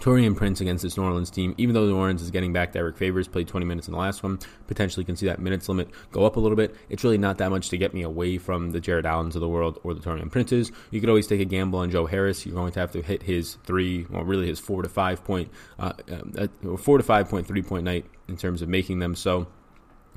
Taurean 0.00 0.36
Prince 0.36 0.60
against 0.60 0.82
this 0.82 0.96
New 0.96 1.04
Orleans 1.04 1.30
team, 1.30 1.54
even 1.58 1.74
though 1.74 1.86
New 1.86 1.96
Orleans 1.96 2.22
is 2.22 2.30
getting 2.30 2.52
back 2.52 2.72
Derrick 2.72 2.96
Favors, 2.96 3.28
played 3.28 3.48
20 3.48 3.66
minutes 3.66 3.88
in 3.88 3.92
the 3.92 3.98
last 3.98 4.22
one, 4.22 4.38
potentially 4.66 5.04
can 5.04 5.16
see 5.16 5.26
that 5.26 5.38
minutes 5.38 5.68
limit 5.68 5.88
go 6.10 6.26
up 6.26 6.36
a 6.36 6.40
little 6.40 6.56
bit. 6.56 6.74
It's 6.88 7.04
really 7.04 7.18
not 7.18 7.38
that 7.38 7.50
much 7.50 7.68
to 7.70 7.78
get 7.78 7.94
me 7.94 8.02
away 8.02 8.38
from 8.38 8.70
the 8.70 8.80
Jarrett 8.80 9.06
Allens 9.06 9.36
of 9.36 9.40
the 9.40 9.48
world 9.48 9.78
or 9.84 9.94
the 9.94 10.00
Taurean 10.00 10.30
Princes. 10.30 10.72
You 10.90 11.00
could 11.00 11.08
always 11.08 11.26
take 11.26 11.40
a 11.40 11.44
gamble 11.44 11.78
on 11.78 11.90
Joe 11.90 12.06
Harris. 12.06 12.44
You're 12.44 12.54
going 12.54 12.72
to 12.72 12.80
have 12.80 12.92
to 12.92 13.02
hit 13.02 13.22
his 13.22 13.58
three, 13.64 14.06
well, 14.10 14.24
really 14.24 14.46
his 14.46 14.58
four 14.58 14.82
to 14.82 14.88
five 14.88 15.24
point, 15.24 15.50
uh, 15.78 15.92
uh, 16.36 16.76
four 16.76 16.98
to 16.98 17.04
five 17.04 17.28
point 17.28 17.46
three 17.46 17.62
point 17.62 17.84
night 17.84 18.06
in 18.28 18.36
terms 18.36 18.62
of 18.62 18.68
making 18.68 18.98
them. 18.98 19.14
So 19.14 19.46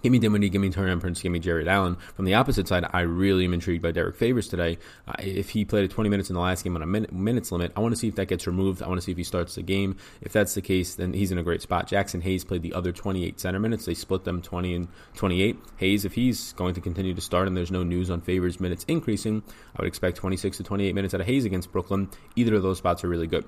Give 0.05 0.11
me 0.11 0.19
Dinwiddie, 0.19 0.49
give 0.51 0.61
me 0.61 0.69
Taurean 0.69 0.99
Prince, 0.99 1.19
give 1.19 1.31
me 1.31 1.39
Jarrett 1.39 1.67
Allen. 1.67 1.95
From 2.13 2.25
the 2.25 2.35
opposite 2.35 2.67
side, 2.67 2.85
I 2.93 3.01
really 3.01 3.45
am 3.45 3.55
intrigued 3.55 3.81
by 3.81 3.89
Derrick 3.89 4.15
Favors 4.15 4.47
today. 4.47 4.77
Uh, 5.07 5.13
if 5.17 5.49
he 5.49 5.65
played 5.65 5.89
20 5.89 6.11
minutes 6.11 6.29
in 6.29 6.35
the 6.35 6.41
last 6.41 6.63
game 6.63 6.75
on 6.75 6.83
a 6.83 6.85
minute, 6.85 7.11
minutes 7.11 7.51
limit, 7.51 7.71
I 7.75 7.79
want 7.79 7.93
to 7.93 7.99
see 7.99 8.07
if 8.07 8.13
that 8.17 8.27
gets 8.27 8.45
removed. 8.45 8.83
I 8.83 8.87
want 8.87 8.99
to 8.99 9.01
see 9.03 9.13
if 9.13 9.17
he 9.17 9.23
starts 9.23 9.55
the 9.55 9.63
game. 9.63 9.97
If 10.21 10.31
that's 10.31 10.53
the 10.53 10.61
case, 10.61 10.93
then 10.93 11.13
he's 11.13 11.31
in 11.31 11.39
a 11.39 11.43
great 11.43 11.63
spot. 11.63 11.89
Jaxson 11.89 12.21
Hayes 12.21 12.43
played 12.43 12.61
the 12.61 12.75
other 12.75 12.91
28 12.91 13.39
center 13.39 13.59
minutes. 13.59 13.85
They 13.85 13.95
split 13.95 14.25
them 14.25 14.43
20 14.43 14.75
and 14.75 14.87
28. 15.15 15.57
Hayes, 15.77 16.05
if 16.05 16.13
he's 16.13 16.53
going 16.53 16.75
to 16.75 16.81
continue 16.81 17.15
to 17.15 17.21
start 17.21 17.47
and 17.47 17.57
there's 17.57 17.71
no 17.71 17.81
news 17.81 18.11
on 18.11 18.21
Favors 18.21 18.59
minutes 18.59 18.85
increasing, 18.87 19.41
I 19.75 19.81
would 19.81 19.87
expect 19.87 20.17
26 20.17 20.57
to 20.57 20.63
28 20.63 20.93
minutes 20.93 21.15
out 21.15 21.21
of 21.21 21.25
Hayes 21.25 21.45
against 21.45 21.71
Brooklyn. 21.71 22.11
Either 22.35 22.53
of 22.53 22.61
those 22.61 22.77
spots 22.77 23.03
are 23.03 23.09
really 23.09 23.25
good. 23.25 23.45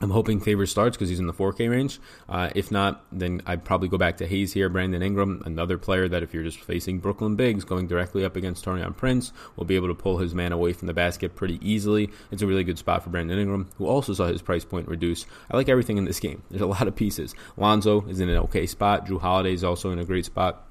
I'm 0.00 0.10
hoping 0.10 0.40
Favors 0.40 0.70
starts 0.70 0.96
because 0.96 1.08
he's 1.08 1.20
in 1.20 1.26
the 1.26 1.32
4K 1.32 1.70
range. 1.70 2.00
Uh, 2.28 2.50
if 2.54 2.70
not, 2.70 3.04
then 3.10 3.40
I'd 3.46 3.64
probably 3.64 3.88
go 3.88 3.96
back 3.96 4.18
to 4.18 4.26
Hayes 4.26 4.52
here. 4.52 4.68
Brandon 4.68 5.02
Ingram, 5.02 5.42
another 5.46 5.78
player 5.78 6.06
that 6.08 6.22
if 6.22 6.34
you're 6.34 6.44
just 6.44 6.60
facing 6.60 6.98
Brooklyn 6.98 7.34
Bigs 7.34 7.64
going 7.64 7.86
directly 7.86 8.24
up 8.24 8.36
against 8.36 8.64
Taurean 8.64 8.94
Prince, 8.96 9.32
will 9.56 9.64
be 9.64 9.76
able 9.76 9.88
to 9.88 9.94
pull 9.94 10.18
his 10.18 10.34
man 10.34 10.52
away 10.52 10.72
from 10.74 10.86
the 10.86 10.94
basket 10.94 11.34
pretty 11.34 11.58
easily. 11.66 12.10
It's 12.30 12.42
a 12.42 12.46
really 12.46 12.64
good 12.64 12.78
spot 12.78 13.02
for 13.02 13.10
Brandon 13.10 13.38
Ingram, 13.38 13.70
who 13.78 13.86
also 13.86 14.12
saw 14.12 14.26
his 14.26 14.42
price 14.42 14.64
point 14.64 14.88
reduce. 14.88 15.24
I 15.50 15.56
like 15.56 15.68
everything 15.68 15.96
in 15.96 16.04
this 16.04 16.20
game. 16.26 16.42
There's 16.50 16.62
a 16.62 16.66
lot 16.66 16.88
of 16.88 16.94
pieces. 16.94 17.34
Lonzo 17.56 18.06
is 18.06 18.20
in 18.20 18.28
an 18.28 18.36
okay 18.38 18.66
spot. 18.66 19.06
Jrue 19.06 19.20
Holiday 19.20 19.54
is 19.54 19.64
also 19.64 19.90
in 19.90 19.98
a 19.98 20.04
great 20.04 20.26
spot. 20.26 20.65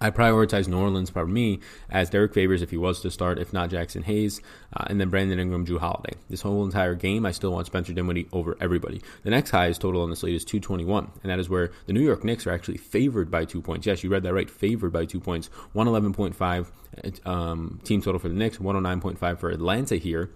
I 0.00 0.10
prioritize 0.10 0.68
New 0.68 0.78
Orleans 0.78 1.10
for 1.10 1.26
me 1.26 1.60
as 1.90 2.10
Derrick 2.10 2.34
Favors 2.34 2.62
if 2.62 2.70
he 2.70 2.76
was 2.76 3.00
to 3.00 3.10
start, 3.10 3.38
if 3.38 3.52
not 3.52 3.70
Jaxson 3.70 4.04
Hayes, 4.04 4.40
uh, 4.72 4.84
and 4.88 5.00
then 5.00 5.08
Brandon 5.08 5.38
Ingram, 5.38 5.66
Jrue 5.66 5.78
Holiday. 5.78 6.14
This 6.28 6.42
whole 6.42 6.64
entire 6.64 6.94
game, 6.94 7.24
I 7.24 7.30
still 7.30 7.52
want 7.52 7.66
Spencer 7.66 7.92
Dinwiddie 7.92 8.28
over 8.32 8.56
everybody. 8.60 9.02
The 9.22 9.30
next 9.30 9.50
highest 9.50 9.80
total 9.80 10.02
on 10.02 10.10
the 10.10 10.16
slate 10.16 10.34
is 10.34 10.44
221, 10.44 11.10
and 11.22 11.30
that 11.30 11.38
is 11.38 11.48
where 11.48 11.70
the 11.86 11.92
New 11.92 12.02
York 12.02 12.24
Knicks 12.24 12.46
are 12.46 12.52
actually 12.52 12.78
favored 12.78 13.30
by 13.30 13.44
two 13.44 13.62
points. 13.62 13.86
Yes, 13.86 14.02
you 14.02 14.10
read 14.10 14.22
that 14.24 14.34
right, 14.34 14.50
favored 14.50 14.92
by 14.92 15.04
two 15.04 15.20
points. 15.20 15.48
111.5 15.74 17.26
um, 17.26 17.80
team 17.84 18.02
total 18.02 18.18
for 18.18 18.28
the 18.28 18.34
Knicks, 18.34 18.58
109.5 18.58 19.38
for 19.38 19.50
Atlanta 19.50 19.96
here. 19.96 20.30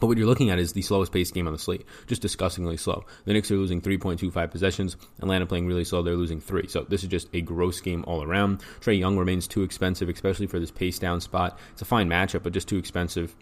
But 0.00 0.06
what 0.06 0.18
you're 0.18 0.26
looking 0.26 0.50
at 0.50 0.58
is 0.58 0.72
the 0.72 0.82
slowest 0.82 1.12
paced 1.12 1.34
game 1.34 1.46
on 1.46 1.52
the 1.52 1.58
slate, 1.58 1.86
just 2.06 2.22
disgustingly 2.22 2.76
slow. 2.76 3.04
The 3.24 3.32
Knicks 3.32 3.50
are 3.50 3.56
losing 3.56 3.80
3.25 3.80 4.50
possessions. 4.50 4.96
Atlanta 5.20 5.46
playing 5.46 5.66
really 5.66 5.84
slow. 5.84 6.02
They're 6.02 6.16
losing 6.16 6.40
three. 6.40 6.68
So 6.68 6.82
this 6.82 7.02
is 7.02 7.08
just 7.08 7.28
a 7.32 7.40
gross 7.40 7.80
game 7.80 8.04
all 8.06 8.22
around. 8.22 8.60
Trae 8.80 8.98
Young 8.98 9.16
remains 9.16 9.46
too 9.46 9.62
expensive, 9.62 10.08
especially 10.08 10.46
for 10.46 10.58
this 10.58 10.70
pace 10.70 10.98
down 10.98 11.20
spot. 11.20 11.58
It's 11.72 11.82
a 11.82 11.86
fine 11.86 12.08
matchup, 12.08 12.42
but 12.42 12.52
just 12.52 12.68
too 12.68 12.78
expensive 12.78 13.34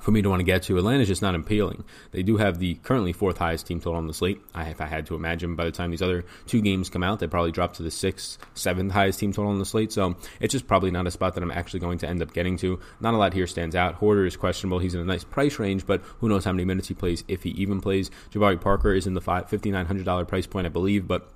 for 0.00 0.10
me 0.10 0.22
to 0.22 0.28
want 0.28 0.40
to 0.40 0.44
get 0.44 0.62
to. 0.64 0.78
Atlanta's 0.78 1.08
just 1.08 1.22
not 1.22 1.34
appealing. 1.34 1.84
They 2.12 2.22
do 2.22 2.36
have 2.36 2.58
the 2.58 2.74
currently 2.76 3.12
fourth 3.12 3.38
highest 3.38 3.66
team 3.66 3.80
total 3.80 3.94
on 3.94 4.06
the 4.06 4.14
slate. 4.14 4.40
I, 4.54 4.68
if 4.68 4.80
I 4.80 4.86
had 4.86 5.06
to 5.06 5.14
imagine, 5.14 5.56
by 5.56 5.64
the 5.64 5.70
time 5.70 5.90
these 5.90 6.02
other 6.02 6.24
two 6.46 6.60
games 6.60 6.88
come 6.88 7.02
out, 7.02 7.20
they 7.20 7.26
probably 7.26 7.52
drop 7.52 7.74
to 7.74 7.82
the 7.82 7.90
sixth, 7.90 8.38
seventh 8.54 8.92
highest 8.92 9.20
team 9.20 9.32
total 9.32 9.50
on 9.50 9.58
the 9.58 9.64
slate. 9.64 9.92
So 9.92 10.16
it's 10.40 10.52
just 10.52 10.66
probably 10.66 10.90
not 10.90 11.06
a 11.06 11.10
spot 11.10 11.34
that 11.34 11.42
I'm 11.42 11.50
actually 11.50 11.80
going 11.80 11.98
to 11.98 12.08
end 12.08 12.22
up 12.22 12.32
getting 12.32 12.56
to. 12.58 12.78
Not 13.00 13.14
a 13.14 13.16
lot 13.16 13.34
here 13.34 13.46
stands 13.46 13.74
out. 13.74 14.00
Huerter 14.00 14.26
is 14.26 14.36
questionable. 14.36 14.78
He's 14.78 14.94
in 14.94 15.00
a 15.00 15.04
nice 15.04 15.24
price 15.24 15.58
range, 15.58 15.86
but 15.86 16.02
who 16.20 16.28
knows 16.28 16.44
how 16.44 16.52
many 16.52 16.64
minutes 16.64 16.88
he 16.88 16.94
plays 16.94 17.24
if 17.28 17.42
he 17.42 17.50
even 17.50 17.80
plays. 17.80 18.10
Jabari 18.30 18.60
Parker 18.60 18.92
is 18.92 19.06
in 19.06 19.14
the 19.14 19.20
$5,900 19.20 20.28
price 20.28 20.46
point, 20.46 20.66
I 20.66 20.70
believe, 20.70 21.06
but 21.06 21.30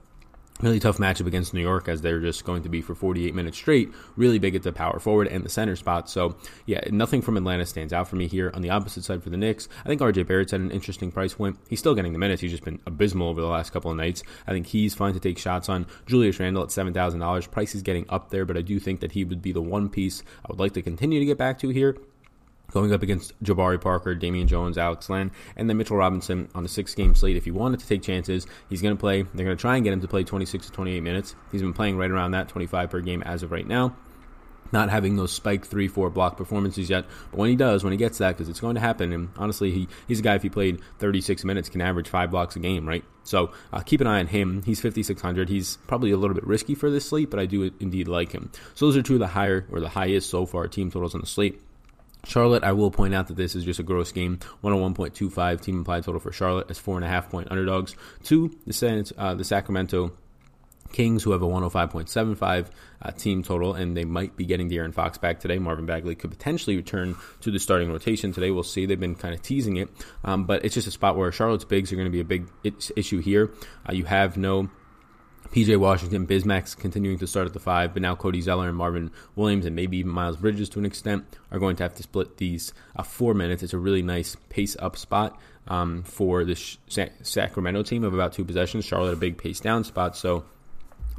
Really 0.63 0.79
tough 0.79 0.99
matchup 0.99 1.27
against 1.27 1.53
New 1.53 1.61
York 1.61 1.89
as 1.89 2.03
they're 2.03 2.21
just 2.21 2.45
going 2.45 2.63
to 2.63 2.69
be 2.69 2.81
for 2.81 2.95
48 2.95 3.35
minutes 3.35 3.57
straight, 3.57 3.93
really 4.15 4.39
big 4.39 4.55
at 4.55 4.63
the 4.63 4.73
power 4.73 5.01
forward 5.01 5.27
and 5.27 5.43
the 5.45 5.49
center 5.49 5.75
spot. 5.75 6.09
So, 6.09 6.37
yeah, 6.67 6.81
nothing 6.89 7.21
from 7.21 7.37
Atlanta 7.37 7.67
stands 7.67 7.93
out 7.93 8.07
for 8.07 8.15
me 8.15 8.29
here. 8.29 8.53
On 8.55 8.63
the 8.63 8.71
opposite 8.71 9.03
side 9.03 9.25
for 9.25 9.31
the 9.31 9.37
Knicks, 9.37 9.69
I 9.85 9.89
think 9.89 10.01
RJ 10.01 10.25
Barrett's 10.25 10.53
at 10.53 10.61
an 10.61 10.71
interesting 10.71 11.11
price 11.11 11.35
point. 11.35 11.59
He's 11.69 11.81
still 11.81 11.97
getting 11.97 12.13
the 12.13 12.21
minutes. 12.21 12.43
He's 12.43 12.53
just 12.53 12.65
been 12.65 12.79
abysmal 12.87 13.29
over 13.29 13.41
the 13.41 13.49
last 13.49 13.73
couple 13.73 13.91
of 13.91 13.97
nights. 13.97 14.23
I 14.47 14.53
think 14.53 14.69
he's 14.69 14.95
fine 14.95 15.15
to 15.15 15.21
take 15.21 15.37
shots 15.37 15.69
on. 15.69 15.85
Julius 16.07 16.39
Randle 16.39 16.63
at 16.63 16.69
$7,000. 16.69 17.51
Price 17.51 17.75
is 17.75 17.83
getting 17.83 18.07
up 18.09 18.31
there, 18.31 18.45
but 18.45 18.57
I 18.57 18.63
do 18.63 18.79
think 18.79 19.01
that 19.01 19.11
he 19.11 19.25
would 19.25 19.43
be 19.43 19.51
the 19.51 19.61
one 19.61 19.89
piece 19.89 20.23
I 20.45 20.47
would 20.49 20.61
like 20.61 20.75
to 20.75 20.83
continue 20.83 21.19
to 21.19 21.27
get 21.27 21.39
back 21.39 21.59
to 21.59 21.71
here 21.71 21.97
going 22.73 22.93
up 22.93 23.03
against 23.03 23.41
Jabari 23.43 23.81
Parker, 23.81 24.15
Damian 24.15 24.49
Jones, 24.49 24.79
Alex 24.79 25.09
Len, 25.11 25.31
and 25.57 25.69
then 25.69 25.77
Mitchell 25.77 25.97
Robinson 25.97 26.49
on 26.55 26.65
a 26.65 26.69
six 26.69 26.95
game 26.95 27.15
slate. 27.15 27.37
If 27.37 27.45
he 27.45 27.51
wanted 27.51 27.81
to 27.81 27.87
take 27.87 28.03
chances, 28.03 28.47
he's 28.69 28.83
going 28.83 28.97
to 28.97 29.01
play. 29.01 29.23
They're 29.23 29.45
going 29.45 29.57
to 29.57 29.61
try 29.61 29.77
and 29.77 29.85
get 29.85 29.93
him 29.93 30.01
to 30.01 30.09
play 30.09 30.25
26 30.25 30.67
to 30.67 30.73
28 30.73 31.01
minutes. 31.01 31.35
He's 31.51 31.63
been 31.63 31.73
playing 31.73 31.97
right 31.97 32.11
around 32.11 32.33
that 32.33 32.49
25 32.49 32.91
per 32.91 33.01
game 33.01 33.23
as 33.23 33.43
of 33.43 33.53
right 33.53 33.67
now. 33.67 33.95
Not 34.73 34.89
having 34.89 35.17
those 35.17 35.33
spike 35.33 35.67
three, 35.67 35.87
four 35.87 36.09
block 36.09 36.39
performances 36.39 36.89
yet, 36.89 37.05
but 37.31 37.39
when 37.39 37.51
he 37.51 37.57
does, 37.57 37.85
when 37.85 37.93
he 37.93 37.99
gets 37.99 38.17
that, 38.19 38.31
because 38.31 38.49
it's 38.49 38.61
going 38.61 38.75
to 38.75 38.81
happen, 38.81 39.13
and 39.13 39.29
honestly, 39.37 39.71
he, 39.71 39.87
he's 40.09 40.21
a 40.21 40.23
guy 40.23 40.35
if 40.35 40.43
he 40.43 40.49
played 40.49 40.81
36 40.99 41.45
minutes 41.45 41.69
can 41.69 41.83
average 41.83 42.09
five 42.09 42.31
blocks 42.31 42.57
a 42.57 42.59
game, 42.59 42.89
right? 42.89 43.05
So 43.23 43.53
uh, 43.71 43.81
keep 43.81 44.01
an 44.01 44.07
eye 44.07 44.21
on 44.21 44.29
him. 44.29 44.63
He's 44.63 44.81
5,600. 44.81 45.51
He's 45.51 45.77
probably 45.87 46.11
a 46.11 46.17
little 46.17 46.35
bit 46.35 46.47
risky 46.47 46.75
for 46.75 46.91
this 46.91 47.07
slate, 47.07 47.31
but 47.31 47.39
I 47.39 47.45
do 47.45 47.71
indeed 47.81 48.09
like 48.09 48.33
him. 48.33 48.51
So 48.75 48.87
those 48.87 48.97
are 48.97 49.03
two 49.03 49.15
of 49.15 49.21
the 49.21 49.27
higher 49.27 49.67
or 49.71 49.79
the 49.79 49.91
highest 49.91 50.31
so 50.31 50.47
far 50.47 50.69
team 50.69 50.91
totals 50.91 51.15
on 51.15 51.21
the 51.21 51.27
slate. 51.27 51.61
Charlotte, 52.25 52.63
I 52.63 52.73
will 52.73 52.91
point 52.91 53.15
out 53.15 53.29
that 53.29 53.37
this 53.37 53.55
is 53.55 53.65
just 53.65 53.81
a 53.81 53.83
gross 53.83 54.13
game. 54.13 54.39
101.25 54.63 55.61
team 55.61 55.79
implied 55.79 56.05
total 56.05 56.21
for 56.21 56.33
Charlotte 56.33 56.71
as 56.71 56.79
four 56.79 56.97
and 56.97 57.05
a 57.05 57.09
half 57.09 57.31
point 57.31 57.51
underdogs 57.51 57.97
to 58.25 58.57
the, 58.67 59.13
uh, 59.19 59.35
the 59.35 59.45
Sacramento 59.45 60.13
Kings, 60.93 61.23
who 61.23 61.33
have 61.33 61.43
a 61.43 61.47
105.75 61.47 62.67
uh, 63.01 63.11
team 63.13 63.43
total, 63.43 63.75
and 63.75 63.97
they 63.97 64.05
might 64.05 64.37
be 64.37 64.45
getting 64.45 64.69
De'Aaron 64.71 64.95
Fox 64.95 65.19
back 65.19 65.41
today. 65.41 65.59
Marvin 65.59 65.87
Bagley 65.87 66.15
could 66.15 66.31
potentially 66.31 66.77
return 66.77 67.17
to 67.41 67.51
the 67.51 67.59
starting 67.59 67.91
rotation 67.91 68.33
today. 68.33 68.51
We'll 68.51 68.63
see. 68.63 68.87
They've 68.87 69.01
been 69.01 69.15
kind 69.15 69.35
of 69.35 69.43
teasing 69.43 69.77
it, 69.79 69.89
um, 70.23 70.45
but 70.45 70.65
it's 70.65 70.75
just 70.75 70.87
a 70.87 70.91
spot 70.93 71.17
where 71.17 71.33
Charlotte's 71.33 71.65
bigs 71.65 71.93
are 71.93 71.97
going 71.97 72.07
to 72.07 72.13
be 72.13 72.21
a 72.21 72.25
big 72.25 72.47
issue 72.63 73.21
here. 73.21 73.51
Uh, 73.89 73.95
you 73.95 74.05
have 74.05 74.37
no 74.37 74.71
PJ 75.53 75.77
Washington, 75.77 76.27
Bismack's 76.27 76.75
continuing 76.75 77.19
to 77.19 77.27
start 77.27 77.47
at 77.47 77.53
the 77.53 77.61
five, 77.61 77.93
but 77.93 78.01
now 78.01 78.15
Cody 78.15 78.41
Zeller 78.41 78.69
and 78.69 78.77
Marvin 78.77 79.11
Williams 79.37 79.67
and 79.67 79.77
maybe 79.77 79.99
even 79.99 80.11
Miles 80.11 80.39
Bridges 80.39 80.71
to 80.71 80.79
an 80.79 80.87
extent 80.87 81.27
are 81.51 81.59
going 81.59 81.77
to 81.77 81.83
have 81.83 81.95
to 81.97 82.03
split 82.03 82.39
these 82.39 82.73
uh, 82.97 83.03
four 83.03 83.35
minutes. 83.35 83.63
It's 83.63 83.75
a 83.75 83.79
really 83.79 84.01
nice 84.01 84.35
pace 84.49 84.79
up 84.79 84.97
spot 84.97 85.39
um, 85.69 86.05
for 86.05 86.47
the 86.47 86.55
Sacramento 87.23 87.83
team 87.83 88.03
of 88.03 88.15
about 88.15 88.33
two 88.33 88.47
possessions. 88.47 88.87
Charlotte 88.87 89.13
a 89.13 89.17
big 89.17 89.37
pace 89.37 89.61
down 89.61 89.85
spot, 89.85 90.17
so 90.17 90.47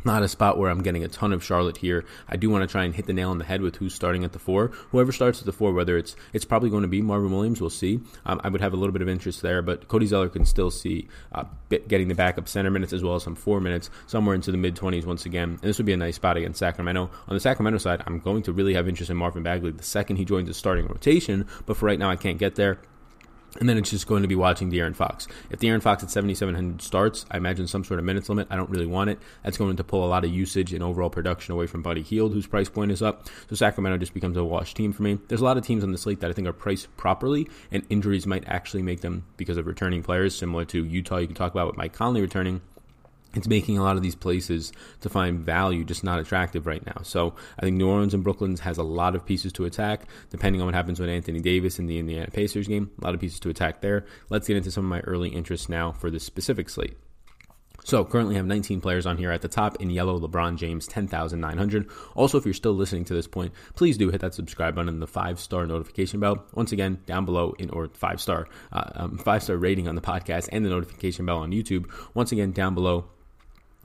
not 0.05 0.23
a 0.23 0.27
spot 0.27 0.57
where 0.57 0.69
I'm 0.69 0.81
getting 0.81 1.03
a 1.03 1.07
ton 1.07 1.33
of 1.33 1.43
Charlotte 1.43 1.77
here. 1.77 2.05
I 2.27 2.37
do 2.37 2.49
want 2.49 2.67
to 2.67 2.71
try 2.71 2.83
and 2.83 2.93
hit 2.93 3.05
the 3.05 3.13
nail 3.13 3.29
on 3.29 3.37
the 3.37 3.45
head 3.45 3.61
with 3.61 3.77
who's 3.77 3.93
starting 3.93 4.23
at 4.23 4.33
the 4.33 4.39
four. 4.39 4.67
Whoever 4.91 5.11
starts 5.11 5.39
at 5.39 5.45
the 5.45 5.51
four, 5.51 5.73
whether 5.73 5.97
it's 5.97 6.15
it's 6.33 6.45
probably 6.45 6.69
going 6.69 6.81
to 6.83 6.87
be 6.87 7.01
Marvin 7.01 7.31
Williams, 7.31 7.61
we'll 7.61 7.69
see. 7.69 7.99
Um, 8.25 8.39
I 8.43 8.49
would 8.49 8.61
have 8.61 8.73
a 8.73 8.77
little 8.77 8.93
bit 8.93 9.01
of 9.01 9.09
interest 9.09 9.41
there, 9.41 9.61
but 9.61 9.87
Cody 9.87 10.05
Zeller 10.05 10.29
can 10.29 10.45
still 10.45 10.71
see 10.71 11.07
uh, 11.31 11.45
getting 11.87 12.07
the 12.07 12.15
backup 12.15 12.47
center 12.47 12.71
minutes 12.71 12.93
as 12.93 13.03
well 13.03 13.15
as 13.15 13.23
some 13.23 13.35
four 13.35 13.59
minutes 13.59 13.89
somewhere 14.07 14.35
into 14.35 14.51
the 14.51 14.57
mid 14.57 14.75
20s 14.75 15.05
once 15.05 15.25
again. 15.25 15.49
And 15.49 15.61
this 15.61 15.77
would 15.77 15.85
be 15.85 15.93
a 15.93 15.97
nice 15.97 16.15
spot 16.15 16.37
against 16.37 16.59
Sacramento. 16.59 17.09
On 17.27 17.33
the 17.33 17.39
Sacramento 17.39 17.79
side, 17.79 18.03
I'm 18.05 18.19
going 18.19 18.43
to 18.43 18.53
really 18.53 18.73
have 18.73 18.87
interest 18.87 19.09
in 19.11 19.17
Marvin 19.17 19.43
Bagley 19.43 19.71
the 19.71 19.83
second 19.83 20.17
he 20.17 20.25
joins 20.25 20.47
the 20.47 20.53
starting 20.53 20.87
rotation, 20.87 21.47
but 21.65 21.77
for 21.77 21.85
right 21.85 21.99
now, 21.99 22.09
I 22.09 22.15
can't 22.15 22.37
get 22.37 22.55
there. 22.55 22.79
And 23.59 23.69
then 23.69 23.77
it's 23.77 23.91
just 23.91 24.07
going 24.07 24.23
to 24.23 24.27
be 24.27 24.35
watching 24.35 24.71
De'Aaron 24.71 24.95
Fox. 24.95 25.27
If 25.51 25.59
De'Aaron 25.59 25.81
Fox 25.81 26.03
at 26.03 26.09
7,700 26.09 26.81
starts, 26.81 27.25
I 27.29 27.37
imagine 27.37 27.67
some 27.67 27.83
sort 27.83 27.99
of 27.99 28.05
minutes 28.05 28.27
limit. 28.27 28.47
I 28.49 28.55
don't 28.55 28.69
really 28.69 28.87
want 28.87 29.11
it. 29.11 29.19
That's 29.43 29.57
going 29.57 29.75
to 29.75 29.83
pull 29.83 30.03
a 30.03 30.07
lot 30.07 30.25
of 30.25 30.31
usage 30.31 30.73
and 30.73 30.81
overall 30.83 31.09
production 31.09 31.53
away 31.53 31.67
from 31.67 31.83
Buddy 31.83 32.01
Hield, 32.01 32.33
whose 32.33 32.47
price 32.47 32.69
point 32.69 32.91
is 32.91 33.01
up. 33.01 33.27
So 33.49 33.55
Sacramento 33.55 33.99
just 33.99 34.13
becomes 34.13 34.37
a 34.37 34.43
wash 34.43 34.73
team 34.73 34.91
for 34.91 35.03
me. 35.03 35.19
There's 35.27 35.41
a 35.41 35.45
lot 35.45 35.57
of 35.57 35.65
teams 35.65 35.83
on 35.83 35.91
the 35.91 35.97
slate 35.97 36.19
that 36.21 36.31
I 36.31 36.33
think 36.33 36.47
are 36.47 36.53
priced 36.53 36.95
properly, 36.97 37.47
and 37.71 37.85
injuries 37.89 38.25
might 38.25 38.43
actually 38.47 38.81
make 38.81 39.01
them 39.01 39.25
because 39.37 39.57
of 39.57 39.67
returning 39.67 40.01
players, 40.01 40.35
similar 40.35 40.65
to 40.65 40.83
Utah. 40.83 41.17
You 41.17 41.27
can 41.27 41.35
talk 41.35 41.51
about 41.51 41.67
with 41.67 41.77
Mike 41.77 41.93
Conley 41.93 42.21
returning 42.21 42.61
it's 43.35 43.47
making 43.47 43.77
a 43.77 43.83
lot 43.83 43.95
of 43.95 44.03
these 44.03 44.15
places 44.15 44.71
to 45.01 45.09
find 45.09 45.39
value 45.39 45.83
just 45.83 46.03
not 46.03 46.19
attractive 46.19 46.67
right 46.67 46.85
now. 46.85 47.01
So 47.03 47.35
I 47.57 47.61
think 47.61 47.77
New 47.77 47.89
Orleans 47.89 48.13
and 48.13 48.23
Brooklyn 48.23 48.55
has 48.57 48.77
a 48.77 48.83
lot 48.83 49.15
of 49.15 49.25
pieces 49.25 49.53
to 49.53 49.65
attack, 49.65 50.07
depending 50.29 50.61
on 50.61 50.67
what 50.67 50.75
happens 50.75 50.99
with 50.99 51.09
Anthony 51.09 51.39
Davis 51.39 51.79
in 51.79 51.87
the 51.87 51.99
Indiana 51.99 52.29
Pacers 52.31 52.67
game. 52.67 52.91
A 53.01 53.05
lot 53.05 53.13
of 53.13 53.19
pieces 53.19 53.39
to 53.41 53.49
attack 53.49 53.81
there. 53.81 54.05
Let's 54.29 54.47
get 54.47 54.57
into 54.57 54.71
some 54.71 54.85
of 54.85 54.89
my 54.89 54.99
early 55.01 55.29
interests 55.29 55.69
now 55.69 55.91
for 55.91 56.11
this 56.11 56.23
specific 56.23 56.69
slate. 56.69 56.95
So 57.85 58.05
currently 58.05 58.35
have 58.35 58.45
19 58.45 58.79
players 58.81 59.05
on 59.05 59.17
here 59.17 59.31
at 59.31 59.41
the 59.41 59.47
top 59.47 59.81
in 59.81 59.89
yellow. 59.89 60.17
LeBron 60.19 60.55
James 60.55 60.87
10,900. 60.87 61.89
Also, 62.15 62.37
if 62.37 62.45
you're 62.45 62.53
still 62.53 62.73
listening 62.73 63.05
to 63.05 63.13
this 63.13 63.27
point, 63.27 63.53
please 63.75 63.97
do 63.97 64.09
hit 64.09 64.21
that 64.21 64.33
subscribe 64.33 64.75
button 64.75 64.89
and 64.89 65.01
the 65.01 65.07
five 65.07 65.39
star 65.39 65.65
notification 65.65 66.19
bell. 66.19 66.45
Once 66.53 66.71
again, 66.71 66.99
down 67.05 67.25
below 67.25 67.53
in 67.59 67.69
or 67.69 67.89
five 67.89 68.21
star 68.21 68.47
uh, 68.71 68.89
um, 68.95 69.17
five 69.17 69.43
star 69.43 69.57
rating 69.57 69.87
on 69.87 69.95
the 69.95 70.01
podcast 70.01 70.47
and 70.51 70.65
the 70.65 70.69
notification 70.69 71.25
bell 71.25 71.39
on 71.39 71.51
YouTube. 71.51 71.91
Once 72.13 72.31
again, 72.31 72.51
down 72.51 72.73
below 72.73 73.05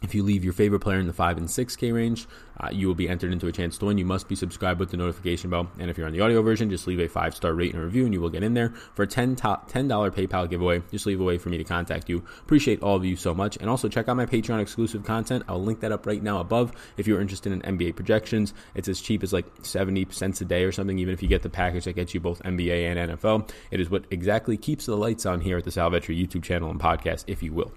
if 0.02 0.14
you 0.14 0.22
leave 0.22 0.44
your 0.44 0.52
favorite 0.52 0.80
player 0.80 0.98
in 0.98 1.06
the 1.06 1.12
5 1.12 1.38
and 1.38 1.48
6K 1.48 1.92
range, 1.92 2.26
uh, 2.60 2.68
you 2.70 2.86
will 2.86 2.94
be 2.94 3.08
entered 3.08 3.32
into 3.32 3.46
a 3.46 3.52
chance 3.52 3.78
to 3.78 3.86
win. 3.86 3.98
You 3.98 4.04
must 4.04 4.28
be 4.28 4.34
subscribed 4.34 4.80
with 4.80 4.90
the 4.90 4.96
notification 4.96 5.50
bell. 5.50 5.70
And 5.78 5.90
if 5.90 5.98
you're 5.98 6.06
on 6.06 6.12
the 6.12 6.20
audio 6.20 6.42
version, 6.42 6.70
just 6.70 6.86
leave 6.86 7.00
a 7.00 7.08
five 7.08 7.34
star 7.34 7.52
rate 7.52 7.74
and 7.74 7.82
review 7.82 8.04
and 8.04 8.14
you 8.14 8.20
will 8.20 8.30
get 8.30 8.42
in 8.42 8.54
there 8.54 8.70
for 8.94 9.02
a 9.02 9.06
$10, 9.06 9.36
$10 9.36 9.68
PayPal 9.68 10.48
giveaway. 10.48 10.82
Just 10.90 11.06
leave 11.06 11.20
a 11.20 11.24
way 11.24 11.38
for 11.38 11.48
me 11.48 11.58
to 11.58 11.64
contact 11.64 12.08
you. 12.08 12.24
Appreciate 12.40 12.82
all 12.82 12.96
of 12.96 13.04
you 13.04 13.16
so 13.16 13.34
much. 13.34 13.56
And 13.56 13.68
also 13.68 13.88
check 13.88 14.08
out 14.08 14.16
my 14.16 14.26
Patreon 14.26 14.60
exclusive 14.60 15.04
content. 15.04 15.44
I'll 15.48 15.62
link 15.62 15.80
that 15.80 15.92
up 15.92 16.06
right 16.06 16.22
now 16.22 16.40
above 16.40 16.72
if 16.96 17.06
you're 17.06 17.20
interested 17.20 17.52
in 17.52 17.62
NBA 17.62 17.96
projections. 17.96 18.54
It's 18.74 18.88
as 18.88 19.00
cheap 19.00 19.22
as 19.22 19.32
like 19.32 19.46
70 19.62 20.08
cents 20.10 20.40
a 20.40 20.44
day 20.44 20.64
or 20.64 20.72
something, 20.72 20.98
even 20.98 21.14
if 21.14 21.22
you 21.22 21.28
get 21.28 21.42
the 21.42 21.50
package 21.50 21.84
that 21.84 21.94
gets 21.94 22.14
you 22.14 22.20
both 22.20 22.42
NBA 22.42 22.96
and 22.96 23.10
NFL. 23.10 23.50
It 23.70 23.80
is 23.80 23.90
what 23.90 24.04
exactly 24.10 24.56
keeps 24.56 24.86
the 24.86 24.96
lights 24.96 25.26
on 25.26 25.40
here 25.40 25.58
at 25.58 25.64
the 25.64 25.70
Sal 25.70 25.90
Vetri 25.90 26.20
YouTube 26.20 26.42
channel 26.42 26.70
and 26.70 26.80
podcast, 26.80 27.24
if 27.26 27.42
you 27.42 27.52
will. 27.52 27.72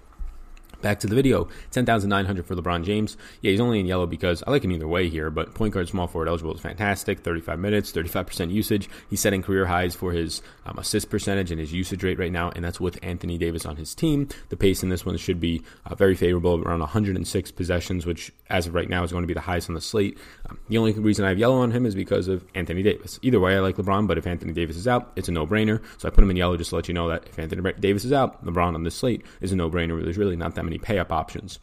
Back 0.82 0.98
to 1.00 1.06
the 1.06 1.14
video, 1.14 1.48
10,900 1.70 2.44
for 2.44 2.56
LeBron 2.56 2.84
James. 2.84 3.16
Yeah, 3.40 3.52
he's 3.52 3.60
only 3.60 3.78
in 3.78 3.86
yellow 3.86 4.06
because 4.06 4.42
I 4.44 4.50
like 4.50 4.64
him 4.64 4.72
either 4.72 4.88
way 4.88 5.08
here, 5.08 5.30
but 5.30 5.54
point 5.54 5.72
guard 5.72 5.88
small 5.88 6.08
forward 6.08 6.28
eligible 6.28 6.54
is 6.54 6.60
fantastic. 6.60 7.20
35 7.20 7.60
minutes, 7.60 7.92
35% 7.92 8.50
usage. 8.50 8.90
He's 9.08 9.20
setting 9.20 9.42
career 9.42 9.64
highs 9.64 9.94
for 9.94 10.10
his 10.10 10.42
um, 10.66 10.78
assist 10.78 11.08
percentage 11.08 11.52
and 11.52 11.60
his 11.60 11.72
usage 11.72 12.02
rate 12.02 12.18
right 12.18 12.32
now, 12.32 12.50
and 12.50 12.64
that's 12.64 12.80
with 12.80 12.98
Anthony 13.00 13.38
Davis 13.38 13.64
on 13.64 13.76
his 13.76 13.94
team. 13.94 14.28
The 14.48 14.56
pace 14.56 14.82
in 14.82 14.88
this 14.88 15.06
one 15.06 15.16
should 15.18 15.38
be 15.38 15.62
uh, 15.86 15.94
very 15.94 16.16
favorable, 16.16 16.60
around 16.60 16.80
106 16.80 17.50
possessions, 17.52 18.04
which 18.04 18.32
as 18.50 18.66
of 18.66 18.74
right 18.74 18.88
now 18.88 19.04
is 19.04 19.12
going 19.12 19.22
to 19.22 19.28
be 19.28 19.34
the 19.34 19.40
highest 19.40 19.68
on 19.68 19.76
the 19.76 19.80
slate. 19.80 20.18
Um, 20.50 20.58
the 20.68 20.78
only 20.78 20.92
reason 20.94 21.24
I 21.24 21.28
have 21.28 21.38
yellow 21.38 21.58
on 21.58 21.70
him 21.70 21.86
is 21.86 21.94
because 21.94 22.26
of 22.26 22.44
Anthony 22.56 22.82
Davis. 22.82 23.20
Either 23.22 23.38
way, 23.38 23.54
I 23.54 23.60
like 23.60 23.76
LeBron, 23.76 24.08
but 24.08 24.18
if 24.18 24.26
Anthony 24.26 24.52
Davis 24.52 24.76
is 24.76 24.88
out, 24.88 25.12
it's 25.14 25.28
a 25.28 25.32
no 25.32 25.46
brainer. 25.46 25.80
So 25.98 26.08
I 26.08 26.10
put 26.10 26.24
him 26.24 26.30
in 26.30 26.36
yellow 26.36 26.56
just 26.56 26.70
to 26.70 26.76
let 26.76 26.88
you 26.88 26.94
know 26.94 27.08
that 27.08 27.28
if 27.28 27.38
Anthony 27.38 27.72
Davis 27.78 28.04
is 28.04 28.12
out, 28.12 28.44
LeBron 28.44 28.74
on 28.74 28.82
this 28.82 28.96
slate 28.96 29.24
is 29.40 29.52
a 29.52 29.56
no 29.56 29.70
brainer. 29.70 30.02
There's 30.02 30.18
really 30.18 30.34
not 30.34 30.56
that 30.56 30.64
many 30.64 30.71
many 30.72 30.78
pay 30.78 30.98
up 30.98 31.12
options. 31.12 31.58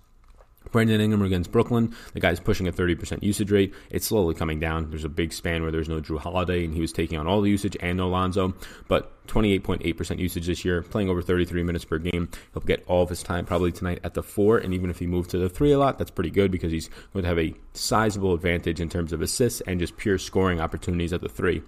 Brandon 0.71 1.01
Ingram 1.01 1.23
against 1.23 1.51
Brooklyn. 1.51 1.95
The 2.13 2.19
guy's 2.19 2.39
pushing 2.39 2.67
a 2.67 2.71
30% 2.71 3.23
usage 3.23 3.49
rate. 3.49 3.73
It's 3.89 4.05
slowly 4.05 4.35
coming 4.35 4.59
down. 4.59 4.89
There's 4.89 5.05
a 5.05 5.09
big 5.09 5.33
span 5.33 5.63
where 5.63 5.71
there's 5.71 5.89
no 5.89 5.99
Jrue 5.99 6.19
Holiday, 6.19 6.63
and 6.63 6.75
he 6.75 6.81
was 6.81 6.91
taking 6.91 7.17
on 7.17 7.27
all 7.27 7.41
the 7.41 7.49
usage 7.49 7.75
and 7.79 7.97
no 7.97 8.09
Lonzo. 8.09 8.53
But 8.87 9.25
28.8% 9.27 10.19
usage 10.19 10.45
this 10.45 10.63
year, 10.63 10.83
playing 10.83 11.09
over 11.09 11.23
33 11.23 11.63
minutes 11.63 11.85
per 11.85 11.97
game. 11.97 12.29
He'll 12.53 12.61
get 12.61 12.83
all 12.87 13.01
of 13.01 13.09
his 13.09 13.23
time 13.23 13.45
probably 13.45 13.71
tonight 13.71 14.01
at 14.03 14.13
the 14.13 14.21
four. 14.21 14.59
And 14.59 14.73
even 14.73 14.91
if 14.91 14.99
he 14.99 15.07
moves 15.07 15.29
to 15.29 15.39
the 15.39 15.49
three 15.49 15.71
a 15.71 15.79
lot, 15.79 15.97
that's 15.97 16.11
pretty 16.11 16.29
good 16.29 16.51
because 16.51 16.71
he's 16.71 16.89
going 17.13 17.23
to 17.23 17.29
have 17.29 17.39
a 17.39 17.55
sizable 17.73 18.35
advantage 18.35 18.79
in 18.79 18.89
terms 18.89 19.11
of 19.11 19.21
assists 19.21 19.61
and 19.61 19.79
just 19.79 19.97
pure 19.97 20.19
scoring 20.19 20.59
opportunities 20.59 21.13
at 21.13 21.21
the 21.21 21.29
three 21.29 21.63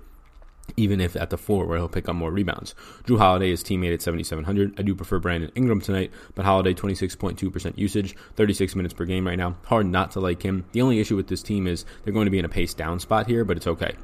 even 0.78 1.01
if 1.01 1.16
at 1.16 1.30
the 1.30 1.38
four 1.38 1.66
where 1.66 1.78
he'll 1.78 1.90
pick 1.90 2.10
up 2.10 2.16
more 2.16 2.32
rebounds. 2.32 2.75
Jrue 3.04 3.18
Holiday 3.18 3.51
is 3.51 3.63
teammate 3.63 3.94
at 3.94 4.01
7,700. 4.01 4.80
I 4.80 4.84
do 4.84 4.96
prefer 4.96 5.20
Brandon 5.20 5.51
Ingram 5.56 5.82
tonight, 5.82 6.12
but 6.36 6.46
Holiday 6.46 6.74
26.2% 6.74 7.78
usage, 7.78 8.16
36 8.36 8.75
minutes 8.75 8.94
per 8.94 9.06
game 9.06 9.28
right 9.28 9.38
now. 9.38 9.56
Hard 9.66 9.88
not 9.88 10.12
to 10.12 10.20
like 10.20 10.44
him. 10.44 10.66
The 10.72 10.82
only 10.82 11.00
issue 11.00 11.16
with 11.16 11.28
this 11.28 11.44
team 11.44 11.68
is 11.68 11.86
they're 12.04 12.13
going 12.13 12.25
to 12.25 12.32
be 12.32 12.40
in 12.40 12.46
a 12.46 12.50
pace 12.50 12.74
down 12.74 13.00
spot 13.00 13.28
here, 13.28 13.46
but 13.46 13.58
it's 13.58 13.68
okay 13.68 13.96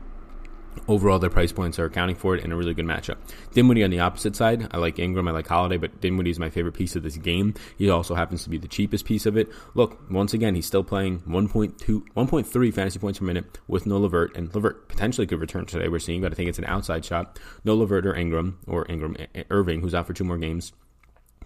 overall 0.87 1.19
their 1.19 1.29
price 1.29 1.51
points 1.51 1.79
are 1.79 1.85
accounting 1.85 2.15
for 2.15 2.35
it 2.35 2.43
in 2.43 2.51
a 2.51 2.55
really 2.55 2.73
good 2.73 2.85
matchup. 2.85 3.17
Dinwiddie 3.53 3.83
on 3.83 3.89
the 3.89 3.99
opposite 3.99 4.35
side, 4.35 4.67
I 4.71 4.77
like 4.77 4.99
Ingram, 4.99 5.27
I 5.27 5.31
like 5.31 5.47
Holiday, 5.47 5.77
but 5.77 6.01
Dinwiddie 6.01 6.31
is 6.31 6.39
my 6.39 6.49
favorite 6.49 6.73
piece 6.73 6.95
of 6.95 7.03
this 7.03 7.17
game. 7.17 7.53
He 7.77 7.89
also 7.89 8.15
happens 8.15 8.43
to 8.43 8.49
be 8.49 8.57
the 8.57 8.67
cheapest 8.67 9.05
piece 9.05 9.25
of 9.25 9.37
it. 9.37 9.49
Look, 9.73 9.99
once 10.09 10.33
again, 10.33 10.55
he's 10.55 10.65
still 10.65 10.83
playing 10.83 11.21
1.2, 11.21 12.03
1.3 12.15 12.73
fantasy 12.73 12.99
points 12.99 13.19
per 13.19 13.25
minute 13.25 13.59
with 13.67 13.85
no 13.85 13.97
LeVert, 13.97 14.35
and 14.35 14.53
LeVert 14.53 14.87
potentially 14.87 15.27
could 15.27 15.39
return 15.39 15.65
today. 15.65 15.87
We're 15.87 15.99
seeing, 15.99 16.21
but 16.21 16.31
I 16.31 16.35
think 16.35 16.49
it's 16.49 16.59
an 16.59 16.65
outside 16.65 17.05
shot. 17.05 17.39
No 17.63 17.75
LeVert 17.75 18.05
or 18.05 18.15
Ingram 18.15 18.59
or 18.67 18.85
Ingram 18.89 19.17
Irving, 19.49 19.81
who's 19.81 19.95
out 19.95 20.07
for 20.07 20.13
two 20.13 20.23
more 20.23 20.37
games 20.37 20.73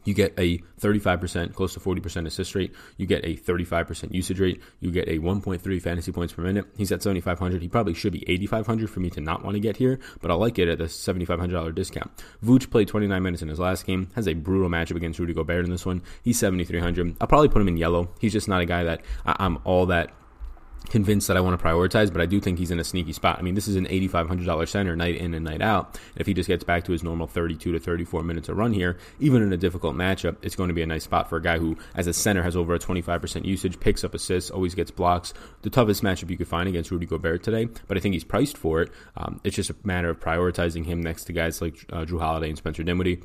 you 0.03 0.13
get 0.13 0.34
a 0.38 0.58
35%, 0.79 1.53
close 1.53 1.74
to 1.74 1.79
40% 1.79 2.25
assist 2.25 2.55
rate. 2.55 2.74
You 2.98 3.05
get 3.05 3.24
a 3.24 3.36
35% 3.36 4.13
usage 4.13 4.39
rate. 4.39 4.62
You 4.79 4.91
get 4.91 5.08
a 5.08 5.20
1.3 5.20 5.81
fantasy 5.81 6.12
points 6.12 6.34
per 6.34 6.41
minute. 6.41 6.65
He's 6.77 6.91
at 6.91 7.03
7,500. 7.03 7.62
He 7.62 7.67
probably 7.67 7.93
should 7.93 8.13
be 8.13 8.27
8,500 8.27 8.89
for 8.89 9.00
me 9.00 9.10
to 9.12 9.22
not 9.22 9.43
want 9.43 9.55
to 9.55 9.60
get 9.60 9.77
here, 9.77 10.00
but 10.22 10.31
I 10.31 10.34
like 10.34 10.60
it 10.60 10.67
at 10.67 10.81
a 10.81 10.86
$7,500 10.86 11.75
discount. 11.75 12.12
Vooch 12.43 12.70
played 12.70 12.88
29 12.88 13.22
minutes 13.22 13.43
in 13.43 13.50
his 13.50 13.60
last 13.60 13.86
game, 13.86 14.10
has 14.15 14.27
a 14.27 14.34
brutal 14.34 14.70
matchup 14.70 14.96
against 14.96 15.20
Rudy 15.20 15.34
Gobert 15.34 15.65
in 15.65 15.72
this 15.72 15.86
one. 15.86 16.01
He's 16.24 16.39
7,300. 16.39 17.17
I'll 17.22 17.27
probably 17.27 17.50
put 17.50 17.62
him 17.62 17.67
in 17.67 17.77
yellow. 17.77 18.10
He's 18.20 18.34
just 18.34 18.48
not 18.48 18.62
a 18.62 18.65
guy 18.65 18.84
that 18.84 19.03
I'm 19.25 19.60
all 19.63 19.86
that 19.88 20.12
convinced 20.90 21.28
that 21.28 21.38
I 21.38 21.42
want 21.42 21.60
to 21.60 21.66
prioritize, 21.66 22.12
but 22.12 22.22
I 22.22 22.26
do 22.26 22.40
think 22.40 22.60
he's 22.60 22.72
in 22.72 22.80
a 22.80 22.84
sneaky 22.84 23.14
spot. 23.14 23.40
I 23.40 23.42
mean, 23.42 23.56
this 23.56 23.68
is 23.68 23.76
an 23.76 23.86
$8,500 23.86 24.68
center 24.68 24.96
night 24.96 25.16
in 25.16 25.34
and 25.34 25.46
night 25.46 25.62
out. 25.62 26.00
If 26.16 26.28
he 26.28 26.34
just 26.34 26.48
gets 26.48 26.64
back 26.64 26.84
to 26.86 26.92
his 26.92 27.04
normal 27.04 27.28
32 27.28 27.72
to 27.72 27.80
34 27.80 28.24
minutes 28.24 28.50
of 28.50 28.58
run 28.58 28.74
here, 28.74 28.98
even 29.20 29.42
in 29.42 29.54
a 29.54 29.58
difficult 29.58 29.96
matchup, 29.96 30.38
it's 30.42 30.56
going 30.56 30.70
to 30.70 30.74
be 30.74 30.82
a 30.82 30.88
nice 30.88 31.04
spot 31.04 31.30
for 31.30 31.38
a 31.38 31.42
guy 31.42 31.58
who, 31.58 31.78
as 31.96 32.08
a 32.08 32.14
center, 32.14 32.44
has 32.44 32.56
over 32.56 32.74
a 32.74 32.80
25% 32.80 33.46
usage, 33.46 33.80
picks 33.80 34.04
up 34.04 34.14
assists, 34.14 34.50
always 34.50 34.76
gets 34.76 34.92
blocks. 34.92 35.34
The 35.62 35.70
toughest 35.70 36.04
matchup 36.04 36.30
you 36.30 36.38
could 36.38 36.48
find 36.48 36.68
against 36.68 36.92
Rudy 36.92 37.06
Gobert 37.06 37.44
today, 37.44 37.68
but 37.88 37.98
I 37.98 38.00
think 38.00 38.14
he's 38.14 38.24
priced 38.24 38.58
for 38.58 38.82
it. 38.82 38.92
Um, 39.16 39.40
it's 39.44 39.56
just 39.56 39.70
a 39.70 39.76
matter 39.84 40.10
of 40.10 40.20
prioritizing 40.20 40.86
him 40.86 41.02
next 41.02 41.26
to 41.26 41.34
guys 41.34 41.62
like 41.62 41.86
uh, 41.92 42.06
Jrue 42.06 42.20
Holiday 42.20 42.50
and 42.50 42.58
Spencer 42.58 42.84
Dinwiddie. 42.84 43.22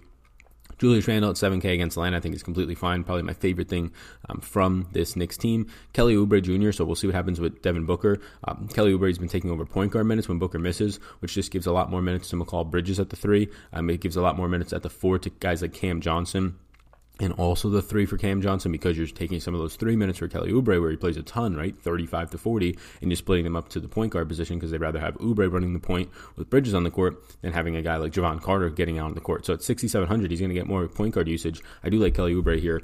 Julius 0.78 1.09
Randle 1.09 1.30
at 1.30 1.37
7K 1.37 1.75
against 1.75 1.97
Atlanta, 1.97 2.18
I 2.18 2.21
think 2.21 2.35
is 2.35 2.42
completely 2.42 2.75
fine. 2.75 3.04
Probably 3.04 3.23
my 3.23 3.33
favorite 3.33 3.68
thing 3.68 3.92
um, 4.28 4.40
from 4.40 4.88
this 4.92 5.16
Knicks 5.16 5.37
team. 5.37 5.66
Kelly 5.92 6.14
Oubre 6.14 6.42
Jr., 6.42 6.73
so 6.73 6.85
we'll 6.85 6.97
see 6.97 7.06
what 7.06 7.14
happens 7.14 7.40
with 7.40 7.62
Devin 7.62 7.87
Booker. 7.87 8.21
Um, 8.45 8.68
Kelly 8.68 8.92
Oubre 8.92 9.09
has 9.09 9.18
been 9.18 9.28
taking 9.28 9.50
over 9.50 9.64
point 9.64 9.92
guard 9.92 10.06
minutes 10.06 10.28
when 10.28 10.38
Booker 10.38 10.59
misses, 10.59 10.97
which 11.21 11.35
just 11.35 11.50
gives 11.50 11.66
a 11.66 11.73
lot 11.73 11.90
more 11.90 12.02
minutes 12.02 12.28
to 12.30 12.37
Mikal 12.37 12.71
Bridges 12.71 13.00
at 13.00 13.11
the 13.11 13.16
three. 13.16 13.49
Um, 13.73 13.90
it 13.90 14.00
gives 14.00 14.16
a 14.16 14.23
lot 14.23 14.37
more 14.37 14.49
minutes 14.49 14.73
at 14.73 14.83
the 14.83 14.90
four 14.90 15.18
to 15.18 15.30
guys 15.30 15.62
like 15.62 15.73
Cam 15.73 16.00
Johnson 16.00 16.56
and 17.19 17.33
also 17.35 17.69
the 17.69 17.83
three 17.83 18.05
for 18.05 18.19
Cam 18.19 18.43
Johnson 18.43 18.71
because 18.73 18.97
you're 18.97 19.07
taking 19.07 19.41
some 19.41 19.55
of 19.55 19.61
those 19.61 19.77
three 19.77 19.97
minutes 19.97 20.19
for 20.19 20.29
Kelly 20.29 20.53
Oubre 20.53 20.81
where 20.81 20.91
he 20.91 20.97
plays 20.97 21.17
a 21.17 21.23
ton, 21.23 21.57
right? 21.57 21.77
35 21.77 22.31
to 22.33 22.39
40, 22.39 22.79
and 23.01 23.11
you're 23.11 23.17
splitting 23.17 23.45
them 23.45 23.57
up 23.57 23.69
to 23.71 23.81
the 23.81 23.89
point 23.89 24.13
guard 24.13 24.29
position 24.29 24.57
because 24.57 24.71
they'd 24.71 24.81
rather 24.81 25.01
have 25.01 25.15
Oubre 25.15 25.51
running 25.51 25.73
the 25.73 25.81
point 25.81 26.11
with 26.37 26.51
Bridges 26.51 26.75
on 26.75 26.85
the 26.85 26.91
court 26.91 27.23
than 27.41 27.53
having 27.53 27.77
a 27.77 27.83
guy 27.83 27.97
like 27.97 28.13
Jevon 28.13 28.43
Carter 28.43 28.69
getting 28.69 28.99
out 28.99 29.07
on 29.07 29.15
the 29.15 29.21
court. 29.21 29.47
So 29.47 29.55
at 29.55 29.63
6,700, 29.63 30.31
he's 30.31 30.41
going 30.41 30.51
to 30.51 30.55
get 30.55 30.67
more 30.67 30.87
point 30.89 31.15
guard 31.15 31.29
usage. 31.29 31.63
I 31.83 31.89
do 31.89 31.99
like 31.99 32.15
Kelly 32.15 32.35
Oubre 32.35 32.61
here 32.61 32.83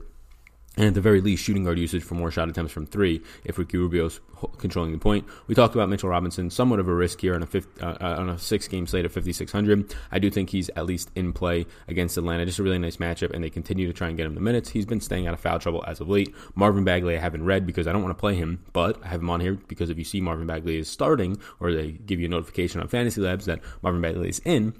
and 0.76 0.86
at 0.86 0.94
the 0.94 1.02
very 1.02 1.20
least, 1.20 1.44
shooting 1.44 1.64
guard 1.64 1.78
usage 1.78 2.02
for 2.02 2.14
more 2.14 2.30
shot 2.30 2.48
attempts 2.48 2.72
from 2.72 2.86
three 2.86 3.20
if 3.44 3.58
Ricky 3.58 3.76
Rubio's 3.76 4.20
controlling 4.56 4.92
the 4.92 4.98
point. 4.98 5.26
We 5.46 5.54
talked 5.54 5.74
about 5.74 5.90
Mitchell 5.90 6.08
Robinson, 6.08 6.48
somewhat 6.48 6.80
of 6.80 6.88
a 6.88 6.94
risk 6.94 7.20
here 7.20 7.34
on 7.34 7.42
a 7.42 7.46
fifth, 7.46 7.82
uh, 7.82 7.98
uh 8.00 8.16
on 8.18 8.30
a 8.30 8.38
six 8.38 8.68
game 8.68 8.86
slate 8.86 9.04
of 9.04 9.12
5600. 9.12 9.94
I 10.10 10.18
do 10.18 10.30
think 10.30 10.48
he's 10.48 10.70
at 10.70 10.86
least 10.86 11.10
in 11.14 11.34
play 11.34 11.66
against 11.88 12.16
Atlanta. 12.16 12.46
Just 12.46 12.58
a 12.58 12.62
really 12.62 12.78
nice 12.78 12.96
matchup, 12.96 13.32
and 13.32 13.44
they 13.44 13.50
continue 13.50 13.86
to 13.86 13.92
try 13.92 14.08
and 14.08 14.16
get 14.16 14.24
him 14.24 14.34
the 14.34 14.40
minutes. 14.40 14.70
He's 14.70 14.86
been 14.86 15.00
staying 15.00 15.26
out 15.26 15.34
of 15.34 15.40
foul 15.40 15.58
trouble 15.58 15.84
as 15.86 16.00
of 16.00 16.08
late. 16.08 16.34
Marvin 16.54 16.84
Bagley, 16.84 17.16
I 17.16 17.20
haven't 17.20 17.44
read 17.44 17.66
because 17.66 17.86
I 17.86 17.92
don't 17.92 18.02
want 18.02 18.16
to 18.16 18.20
play 18.20 18.34
him, 18.34 18.64
but 18.72 18.98
I 19.04 19.08
have 19.08 19.20
him 19.20 19.28
on 19.28 19.40
here 19.40 19.54
because 19.68 19.90
if 19.90 19.98
you 19.98 20.04
see 20.04 20.22
Marvin 20.22 20.46
Bagley 20.46 20.78
is 20.78 20.88
starting, 20.88 21.38
or 21.60 21.72
they 21.72 21.92
give 21.92 22.18
you 22.18 22.26
a 22.26 22.30
notification 22.30 22.80
on 22.80 22.88
Fantasy 22.88 23.20
Labs 23.20 23.44
that 23.44 23.60
Marvin 23.82 24.00
Bagley 24.00 24.30
is 24.30 24.40
in 24.46 24.72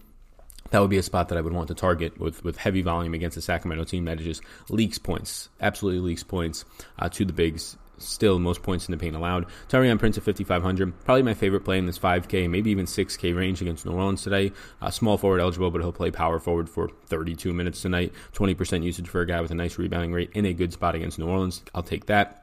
that 0.72 0.80
would 0.80 0.90
be 0.90 0.98
a 0.98 1.02
spot 1.02 1.28
that 1.28 1.38
I 1.38 1.42
would 1.42 1.52
want 1.52 1.68
to 1.68 1.74
target 1.74 2.18
with, 2.18 2.42
with 2.42 2.56
heavy 2.56 2.80
volume 2.80 3.12
against 3.14 3.36
a 3.36 3.42
Sacramento 3.42 3.84
team 3.84 4.06
that 4.06 4.18
just 4.18 4.42
leaks 4.70 4.98
points, 4.98 5.50
absolutely 5.60 6.00
leaks 6.00 6.22
points 6.22 6.64
uh, 6.98 7.08
to 7.10 7.24
the 7.24 7.32
bigs. 7.32 7.76
Still, 7.98 8.40
most 8.40 8.62
points 8.62 8.88
in 8.88 8.92
the 8.92 8.98
paint 8.98 9.14
allowed. 9.14 9.46
Taurean 9.68 9.98
Prince 9.98 10.18
at 10.18 10.24
5,500. 10.24 11.04
Probably 11.04 11.22
my 11.22 11.34
favorite 11.34 11.60
play 11.60 11.78
in 11.78 11.86
this 11.86 11.98
5K, 11.98 12.50
maybe 12.50 12.70
even 12.70 12.86
6K 12.86 13.36
range 13.36 13.60
against 13.60 13.86
New 13.86 13.92
Orleans 13.92 14.22
today. 14.22 14.50
Uh, 14.80 14.90
small 14.90 15.18
forward 15.18 15.40
eligible, 15.40 15.70
but 15.70 15.82
he'll 15.82 15.92
play 15.92 16.10
power 16.10 16.40
forward 16.40 16.68
for 16.68 16.88
32 17.06 17.52
minutes 17.52 17.82
tonight. 17.82 18.12
20% 18.32 18.82
usage 18.82 19.08
for 19.08 19.20
a 19.20 19.26
guy 19.26 19.40
with 19.40 19.52
a 19.52 19.54
nice 19.54 19.78
rebounding 19.78 20.12
rate 20.12 20.30
in 20.34 20.46
a 20.46 20.52
good 20.52 20.72
spot 20.72 20.96
against 20.96 21.18
New 21.18 21.28
Orleans. 21.28 21.62
I'll 21.74 21.84
take 21.84 22.06
that. 22.06 22.41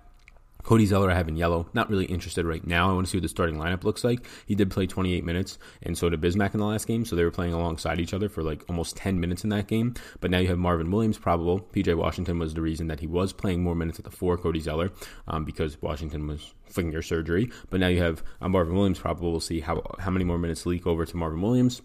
Cody 0.63 0.85
Zeller 0.85 1.09
I 1.09 1.15
have 1.15 1.27
in 1.27 1.35
yellow. 1.35 1.67
Not 1.73 1.89
really 1.89 2.05
interested 2.05 2.45
right 2.45 2.65
now. 2.65 2.89
I 2.89 2.93
want 2.93 3.07
to 3.07 3.11
see 3.11 3.17
what 3.17 3.23
the 3.23 3.29
starting 3.29 3.55
lineup 3.55 3.83
looks 3.83 4.03
like. 4.03 4.25
He 4.45 4.55
did 4.55 4.69
play 4.69 4.85
28 4.85 5.23
minutes, 5.23 5.57
and 5.83 5.97
so 5.97 6.09
did 6.09 6.21
Bismack 6.21 6.53
in 6.53 6.59
the 6.59 6.65
last 6.65 6.85
game. 6.85 7.05
So 7.05 7.15
they 7.15 7.23
were 7.23 7.31
playing 7.31 7.53
alongside 7.53 7.99
each 7.99 8.13
other 8.13 8.29
for 8.29 8.43
like 8.43 8.63
almost 8.69 8.97
10 8.97 9.19
minutes 9.19 9.43
in 9.43 9.49
that 9.51 9.67
game. 9.67 9.95
But 10.19 10.31
now 10.31 10.39
you 10.39 10.47
have 10.49 10.57
Marvin 10.57 10.91
Williams 10.91 11.17
probable. 11.17 11.59
PJ 11.59 11.95
Washington 11.95 12.39
was 12.39 12.53
the 12.53 12.61
reason 12.61 12.87
that 12.87 12.99
he 12.99 13.07
was 13.07 13.33
playing 13.33 13.63
more 13.63 13.75
minutes 13.75 13.99
at 13.99 14.05
the 14.05 14.11
four, 14.11 14.37
Cody 14.37 14.59
Zeller, 14.59 14.91
um, 15.27 15.45
because 15.45 15.81
Washington 15.81 16.27
was 16.27 16.53
finger 16.65 17.01
surgery. 17.01 17.51
But 17.69 17.79
now 17.79 17.87
you 17.87 18.01
have 18.01 18.23
uh, 18.41 18.49
Marvin 18.49 18.75
Williams 18.75 18.99
probable. 18.99 19.31
We'll 19.31 19.39
see 19.39 19.61
how, 19.61 19.81
how 19.99 20.11
many 20.11 20.25
more 20.25 20.37
minutes 20.37 20.65
leak 20.65 20.85
over 20.85 21.05
to 21.05 21.17
Marvin 21.17 21.41
Williams 21.41 21.81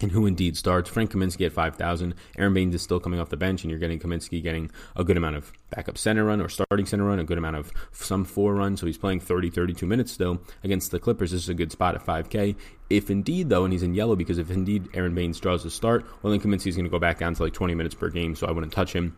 and 0.00 0.12
who 0.12 0.26
indeed 0.26 0.56
starts. 0.56 0.90
Frank 0.90 1.10
Kaminsky 1.10 1.46
at 1.46 1.52
5,000. 1.52 2.14
Aron 2.38 2.54
Baynes 2.54 2.74
is 2.74 2.82
still 2.82 3.00
coming 3.00 3.20
off 3.20 3.30
the 3.30 3.36
bench, 3.36 3.62
and 3.62 3.70
you're 3.70 3.80
getting 3.80 3.98
Kaminsky 3.98 4.42
getting 4.42 4.70
a 4.94 5.04
good 5.04 5.16
amount 5.16 5.36
of 5.36 5.52
backup 5.70 5.98
center 5.98 6.24
run 6.24 6.40
or 6.40 6.48
starting 6.48 6.86
center 6.86 7.04
run, 7.04 7.18
a 7.18 7.24
good 7.24 7.38
amount 7.38 7.56
of 7.56 7.72
some 7.92 8.24
four 8.24 8.54
run. 8.54 8.76
So 8.76 8.86
he's 8.86 8.98
playing 8.98 9.20
30, 9.20 9.50
32 9.50 9.86
minutes 9.86 10.12
still 10.12 10.40
against 10.62 10.90
the 10.90 11.00
Clippers. 11.00 11.32
This 11.32 11.42
is 11.42 11.48
a 11.48 11.54
good 11.54 11.72
spot 11.72 11.94
at 11.94 12.04
5K. 12.04 12.56
If 12.88 13.10
indeed, 13.10 13.48
though, 13.48 13.64
and 13.64 13.72
he's 13.72 13.82
in 13.82 13.94
yellow 13.94 14.16
because 14.16 14.38
if 14.38 14.50
indeed 14.50 14.88
Aron 14.94 15.14
Baynes 15.14 15.40
draws 15.40 15.64
a 15.64 15.70
start, 15.70 16.04
well, 16.22 16.30
then 16.30 16.40
Kaminsky 16.40 16.68
is 16.68 16.76
going 16.76 16.84
to 16.84 16.90
go 16.90 16.98
back 16.98 17.18
down 17.18 17.34
to 17.34 17.42
like 17.42 17.52
20 17.52 17.74
minutes 17.74 17.94
per 17.94 18.10
game, 18.10 18.36
so 18.36 18.46
I 18.46 18.52
wouldn't 18.52 18.72
touch 18.72 18.92
him. 18.92 19.16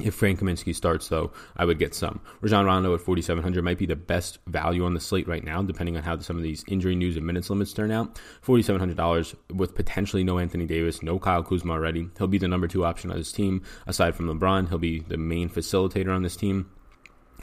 If 0.00 0.14
Frank 0.14 0.38
Kaminsky 0.38 0.72
starts, 0.72 1.08
though, 1.08 1.32
I 1.56 1.64
would 1.64 1.80
get 1.80 1.92
some. 1.92 2.20
Rajon 2.40 2.64
Rondo 2.64 2.94
at 2.94 3.00
4,700 3.00 3.64
might 3.64 3.78
be 3.78 3.86
the 3.86 3.96
best 3.96 4.38
value 4.46 4.84
on 4.84 4.94
the 4.94 5.00
slate 5.00 5.26
right 5.26 5.42
now, 5.42 5.60
depending 5.60 5.96
on 5.96 6.04
how 6.04 6.18
some 6.20 6.36
of 6.36 6.44
these 6.44 6.64
injury 6.68 6.94
news 6.94 7.16
and 7.16 7.26
minutes 7.26 7.50
limits 7.50 7.72
turn 7.72 7.90
out. 7.90 8.20
$4,700 8.46 9.34
with 9.56 9.74
potentially 9.74 10.22
no 10.22 10.38
Anthony 10.38 10.66
Davis, 10.66 11.02
no 11.02 11.18
Kyle 11.18 11.42
Kuzma 11.42 11.72
already. 11.72 12.08
He'll 12.16 12.28
be 12.28 12.38
the 12.38 12.46
number 12.46 12.68
two 12.68 12.84
option 12.84 13.10
on 13.10 13.18
this 13.18 13.32
team. 13.32 13.62
Aside 13.88 14.14
from 14.14 14.28
LeBron, 14.28 14.68
he'll 14.68 14.78
be 14.78 15.00
the 15.00 15.16
main 15.16 15.48
facilitator 15.48 16.14
on 16.14 16.22
this 16.22 16.36
team. 16.36 16.70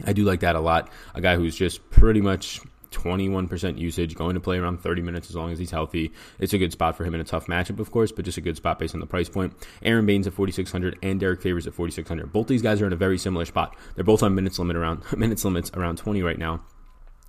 I 0.06 0.14
do 0.14 0.24
like 0.24 0.40
that 0.40 0.56
a 0.56 0.62
lot. 0.62 0.90
A 1.14 1.22
guy 1.22 1.36
who's 1.36 1.56
just 1.56 1.90
pretty 1.90 2.22
much 2.22 2.62
21% 2.92 3.78
usage, 3.78 4.16
going 4.16 4.36
to 4.36 4.40
play 4.40 4.58
around 4.58 4.82
30 4.82 5.02
minutes 5.02 5.30
as 5.30 5.36
long 5.36 5.52
as 5.52 5.60
he's 5.60 5.72
healthy. 5.72 6.12
It's 6.40 6.54
a 6.54 6.58
good 6.58 6.72
spot 6.72 6.96
for 6.96 7.06
him 7.06 7.16
in 7.16 7.22
a 7.22 7.26
tough 7.26 7.48
matchup, 7.48 7.80
of 7.80 7.92
course, 7.92 8.12
but 8.12 8.26
just 8.26 8.38
a 8.38 8.42
good 8.42 8.58
spot 8.58 8.80
based 8.80 8.94
on 8.94 9.00
the 9.00 9.08
price 9.08 9.30
point. 9.30 9.54
Aron 9.82 10.06
Baynes 10.06 10.28
at 10.28 10.34
4,600 10.34 11.00
and 11.02 11.20
Derrick 11.20 11.42
Favors 11.42 11.68
at 11.68 11.74
4,600. 11.74 12.32
Both 12.32 12.48
these 12.48 12.62
guys 12.62 12.82
are 12.82 12.88
in 12.88 12.94
a 12.94 12.98
very 12.98 13.18
similar 13.18 13.46
spot. 13.46 13.76
They're 13.96 14.04
both 14.04 14.24
on 14.24 14.36
minutes 14.36 14.60
limit 14.60 14.76
around 14.76 15.04
minutes 15.18 15.46
limits 15.46 15.72
around 15.74 15.98
20 15.98 16.22
right 16.22 16.38
now. 16.38 16.62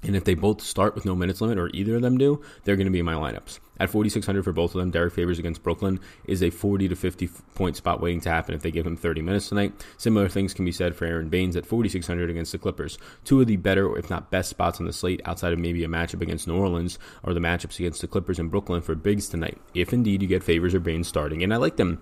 And 0.03 0.15
if 0.15 0.25
they 0.25 0.35
both 0.35 0.61
start 0.61 0.95
with 0.95 1.05
no 1.05 1.17
minutes 1.17 1.41
limit, 1.41 1.59
or 1.59 1.69
either 1.73 1.97
of 1.97 2.03
them 2.03 2.19
do, 2.19 2.43
they're 2.65 2.77
going 2.77 2.87
to 2.87 2.93
be 2.93 3.01
in 3.01 3.05
my 3.05 3.15
lineups. 3.15 3.59
At 3.79 3.91
4,600 3.91 4.43
for 4.43 4.53
both 4.53 4.75
of 4.75 4.81
them, 4.81 4.91
Derrick 4.91 5.13
Favors 5.13 5.39
against 5.39 5.63
Brooklyn 5.63 6.01
is 6.25 6.43
a 6.43 6.51
40 6.51 6.89
to 6.89 6.97
50 6.97 7.29
point 7.55 7.77
spot 7.77 8.01
waiting 8.01 8.21
to 8.23 8.31
happen 8.31 8.55
if 8.55 8.63
they 8.63 8.71
give 8.71 8.87
him 8.87 8.97
30 8.97 9.21
minutes 9.23 9.49
tonight. 9.49 9.73
Similar 9.99 10.29
things 10.29 10.55
can 10.55 10.65
be 10.65 10.73
said 10.73 10.97
for 10.97 11.05
Aron 11.05 11.29
Baynes 11.29 11.57
at 11.57 11.67
4,600 11.67 12.31
against 12.31 12.53
the 12.53 12.59
Clippers. 12.59 12.99
Two 13.25 13.41
of 13.41 13.47
the 13.47 13.57
better, 13.57 13.97
if 13.99 14.09
not 14.09 14.31
best 14.31 14.49
spots 14.49 14.81
on 14.81 14.87
the 14.87 14.93
slate 14.93 15.21
outside 15.25 15.53
of 15.53 15.59
maybe 15.59 15.85
a 15.85 15.89
matchup 15.89 16.23
against 16.23 16.47
New 16.47 16.57
Orleans 16.57 16.99
are 17.25 17.35
the 17.35 17.41
matchups 17.41 17.79
against 17.79 18.01
the 18.01 18.09
Clippers 18.09 18.39
and 18.39 18.51
Brooklyn 18.51 18.81
for 18.81 18.95
bigs 18.95 19.29
tonight. 19.29 19.61
If 19.75 19.93
indeed 19.93 20.23
you 20.23 20.29
get 20.29 20.43
Favors 20.43 20.75
or 20.75 20.81
Baynes 20.81 21.09
starting, 21.09 21.43
and 21.43 21.53
I 21.53 21.57
like 21.57 21.77
them 21.77 22.01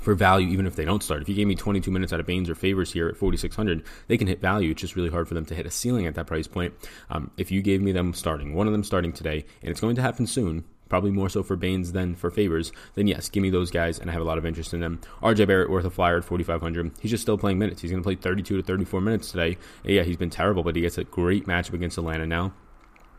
for 0.00 0.14
value, 0.14 0.48
even 0.48 0.66
if 0.66 0.76
they 0.76 0.84
don't 0.84 1.02
start. 1.02 1.22
If 1.22 1.28
you 1.28 1.34
gave 1.34 1.46
me 1.46 1.54
22 1.54 1.90
minutes 1.90 2.12
out 2.12 2.20
of 2.20 2.26
Baynes 2.26 2.50
or 2.50 2.54
Favors 2.54 2.92
here 2.92 3.08
at 3.08 3.16
4,600, 3.16 3.84
they 4.08 4.16
can 4.16 4.26
hit 4.26 4.40
value. 4.40 4.70
It's 4.70 4.80
just 4.80 4.96
really 4.96 5.10
hard 5.10 5.28
for 5.28 5.34
them 5.34 5.44
to 5.46 5.54
hit 5.54 5.66
a 5.66 5.70
ceiling 5.70 6.06
at 6.06 6.14
that 6.14 6.26
price 6.26 6.46
point. 6.46 6.74
Um, 7.10 7.30
if 7.36 7.50
you 7.50 7.62
gave 7.62 7.82
me 7.82 7.92
them 7.92 8.14
starting, 8.14 8.54
one 8.54 8.66
of 8.66 8.72
them 8.72 8.84
starting 8.84 9.12
today, 9.12 9.44
and 9.62 9.70
it's 9.70 9.80
going 9.80 9.96
to 9.96 10.02
happen 10.02 10.26
soon, 10.26 10.64
probably 10.88 11.10
more 11.10 11.28
so 11.28 11.42
for 11.42 11.56
Baynes 11.56 11.92
than 11.92 12.14
for 12.14 12.30
Favors, 12.30 12.72
then 12.94 13.06
yes, 13.06 13.28
give 13.28 13.42
me 13.42 13.50
those 13.50 13.70
guys, 13.70 13.98
and 13.98 14.10
I 14.10 14.12
have 14.12 14.22
a 14.22 14.26
lot 14.26 14.38
of 14.38 14.44
interest 14.44 14.74
in 14.74 14.80
them. 14.80 15.00
RJ 15.22 15.46
Barrett 15.46 15.70
worth 15.70 15.84
a 15.84 15.90
flyer 15.90 16.18
at 16.18 16.24
4,500. 16.24 16.92
He's 17.00 17.10
just 17.10 17.22
still 17.22 17.38
playing 17.38 17.58
minutes. 17.58 17.80
He's 17.80 17.90
going 17.90 18.02
to 18.02 18.06
play 18.06 18.16
32 18.16 18.56
to 18.56 18.62
34 18.62 19.00
minutes 19.00 19.30
today. 19.30 19.56
Yeah, 19.84 20.02
he's 20.02 20.16
been 20.16 20.30
terrible, 20.30 20.62
but 20.62 20.76
he 20.76 20.82
gets 20.82 20.98
a 20.98 21.04
great 21.04 21.46
matchup 21.46 21.74
against 21.74 21.96
Atlanta 21.96 22.26
now. 22.26 22.52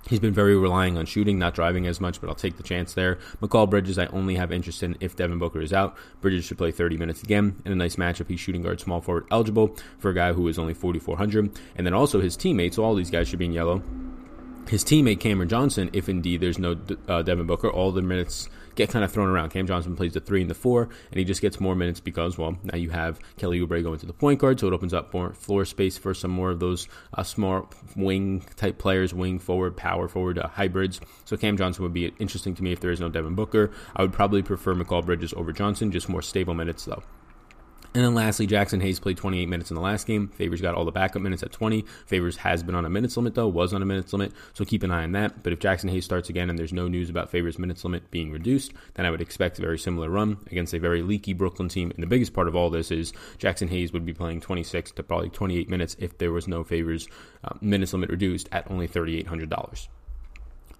He's 0.07 0.19
been 0.19 0.33
very 0.33 0.57
relying 0.57 0.97
on 0.97 1.05
shooting, 1.05 1.39
not 1.39 1.53
driving 1.53 1.87
as 1.87 2.01
much, 2.01 2.19
but 2.19 2.27
I'll 2.27 2.35
take 2.35 2.57
the 2.57 2.63
chance 2.63 2.93
there. 2.93 3.17
Mikal 3.41 3.69
Bridges, 3.69 3.97
I 3.97 4.07
only 4.07 4.35
have 4.35 4.51
interest 4.51 4.83
in 4.83 4.97
if 4.99 5.15
Devin 5.15 5.39
Booker 5.39 5.61
is 5.61 5.71
out. 5.71 5.95
Bridges 6.21 6.43
should 6.43 6.57
play 6.57 6.71
30 6.71 6.97
minutes 6.97 7.23
again 7.23 7.61
in 7.65 7.71
a 7.71 7.75
nice 7.75 7.95
matchup. 7.95 8.27
He's 8.27 8.39
shooting 8.39 8.61
guard, 8.61 8.79
small 8.79 8.99
forward 8.99 9.25
eligible 9.31 9.77
for 9.99 10.09
a 10.09 10.13
guy 10.13 10.33
who 10.33 10.47
is 10.47 10.59
only 10.59 10.73
4,400. 10.73 11.57
And 11.75 11.85
then 11.87 11.93
also 11.93 12.19
his 12.19 12.35
teammates, 12.35 12.75
so 12.75 12.83
all 12.83 12.95
these 12.95 13.11
guys 13.11 13.27
should 13.27 13.39
be 13.39 13.45
in 13.45 13.53
yellow. 13.53 13.83
His 14.67 14.85
teammate 14.85 15.19
Cameron 15.19 15.49
Johnson, 15.49 15.89
if 15.91 16.07
indeed 16.07 16.39
there's 16.39 16.57
no 16.57 16.77
uh, 17.07 17.21
Devin 17.21 17.45
Booker, 17.45 17.69
all 17.69 17.91
the 17.91 18.01
minutes 18.01 18.47
get 18.75 18.89
kind 18.89 19.03
of 19.03 19.11
thrown 19.11 19.27
around. 19.27 19.49
Cam 19.49 19.67
Johnson 19.67 19.95
plays 19.95 20.13
the 20.13 20.21
three 20.21 20.41
and 20.41 20.49
the 20.49 20.55
four, 20.55 20.83
and 20.83 21.19
he 21.19 21.25
just 21.25 21.41
gets 21.41 21.59
more 21.59 21.75
minutes 21.75 21.99
because, 21.99 22.37
well, 22.37 22.57
now 22.63 22.77
you 22.77 22.89
have 22.89 23.19
Kelly 23.37 23.59
Oubre 23.59 23.83
going 23.83 23.99
to 23.99 24.05
the 24.05 24.13
point 24.13 24.39
guard, 24.39 24.59
so 24.59 24.67
it 24.67 24.73
opens 24.73 24.93
up 24.93 25.13
more 25.13 25.33
floor 25.33 25.65
space 25.65 25.97
for 25.97 26.13
some 26.13 26.31
more 26.31 26.51
of 26.51 26.59
those 26.59 26.87
uh, 27.13 27.23
small 27.23 27.69
wing 27.95 28.45
type 28.55 28.77
players, 28.77 29.13
wing 29.13 29.39
forward, 29.39 29.75
power 29.75 30.07
forward 30.07 30.39
uh, 30.39 30.47
hybrids. 30.47 31.01
So 31.25 31.35
Cam 31.35 31.57
Johnson 31.57 31.83
would 31.83 31.93
be 31.93 32.13
interesting 32.19 32.55
to 32.55 32.63
me 32.63 32.71
if 32.71 32.79
there 32.79 32.91
is 32.91 33.01
no 33.01 33.09
Devin 33.09 33.35
Booker. 33.35 33.71
I 33.95 34.01
would 34.01 34.13
probably 34.13 34.41
prefer 34.41 34.73
Mikal 34.73 35.05
Bridges 35.05 35.33
over 35.33 35.51
Johnson, 35.51 35.91
just 35.91 36.07
more 36.07 36.21
stable 36.21 36.53
minutes 36.53 36.85
though. 36.85 37.03
And 37.93 38.05
then 38.05 38.15
lastly, 38.15 38.47
Jaxson 38.47 38.81
Hayes 38.81 39.01
played 39.01 39.17
28 39.17 39.49
minutes 39.49 39.69
in 39.69 39.75
the 39.75 39.81
last 39.81 40.07
game. 40.07 40.29
Favors 40.29 40.61
got 40.61 40.75
all 40.75 40.85
the 40.85 40.93
backup 40.93 41.21
minutes 41.21 41.43
at 41.43 41.51
20. 41.51 41.83
Favors 42.05 42.37
has 42.37 42.63
been 42.63 42.73
on 42.73 42.85
a 42.85 42.89
minutes 42.89 43.17
limit, 43.17 43.35
though, 43.35 43.49
was 43.49 43.73
on 43.73 43.81
a 43.81 43.85
minutes 43.85 44.13
limit, 44.13 44.31
so 44.53 44.63
keep 44.63 44.83
an 44.83 44.91
eye 44.91 45.03
on 45.03 45.11
that. 45.11 45.43
But 45.43 45.51
if 45.51 45.59
Jaxson 45.59 45.89
Hayes 45.89 46.05
starts 46.05 46.29
again 46.29 46.49
and 46.49 46.57
there's 46.57 46.71
no 46.71 46.87
news 46.87 47.09
about 47.09 47.29
Favors' 47.29 47.59
minutes 47.59 47.83
limit 47.83 48.09
being 48.09 48.31
reduced, 48.31 48.71
then 48.93 49.05
I 49.05 49.11
would 49.11 49.19
expect 49.19 49.59
a 49.59 49.61
very 49.61 49.77
similar 49.77 50.09
run 50.09 50.37
against 50.49 50.73
a 50.73 50.79
very 50.79 51.01
leaky 51.01 51.33
Brooklyn 51.33 51.67
team. 51.67 51.91
And 51.91 52.01
the 52.01 52.07
biggest 52.07 52.33
part 52.33 52.47
of 52.47 52.55
all 52.55 52.69
this 52.69 52.91
is 52.91 53.11
Jaxson 53.37 53.67
Hayes 53.69 53.91
would 53.91 54.05
be 54.05 54.13
playing 54.13 54.39
26 54.39 54.91
to 54.91 55.03
probably 55.03 55.29
28 55.29 55.69
minutes 55.69 55.97
if 55.99 56.17
there 56.17 56.31
was 56.31 56.47
no 56.47 56.63
Favors' 56.63 57.09
uh, 57.43 57.55
minutes 57.59 57.91
limit 57.91 58.09
reduced 58.09 58.47
at 58.53 58.71
only 58.71 58.87
$3,800. 58.87 59.89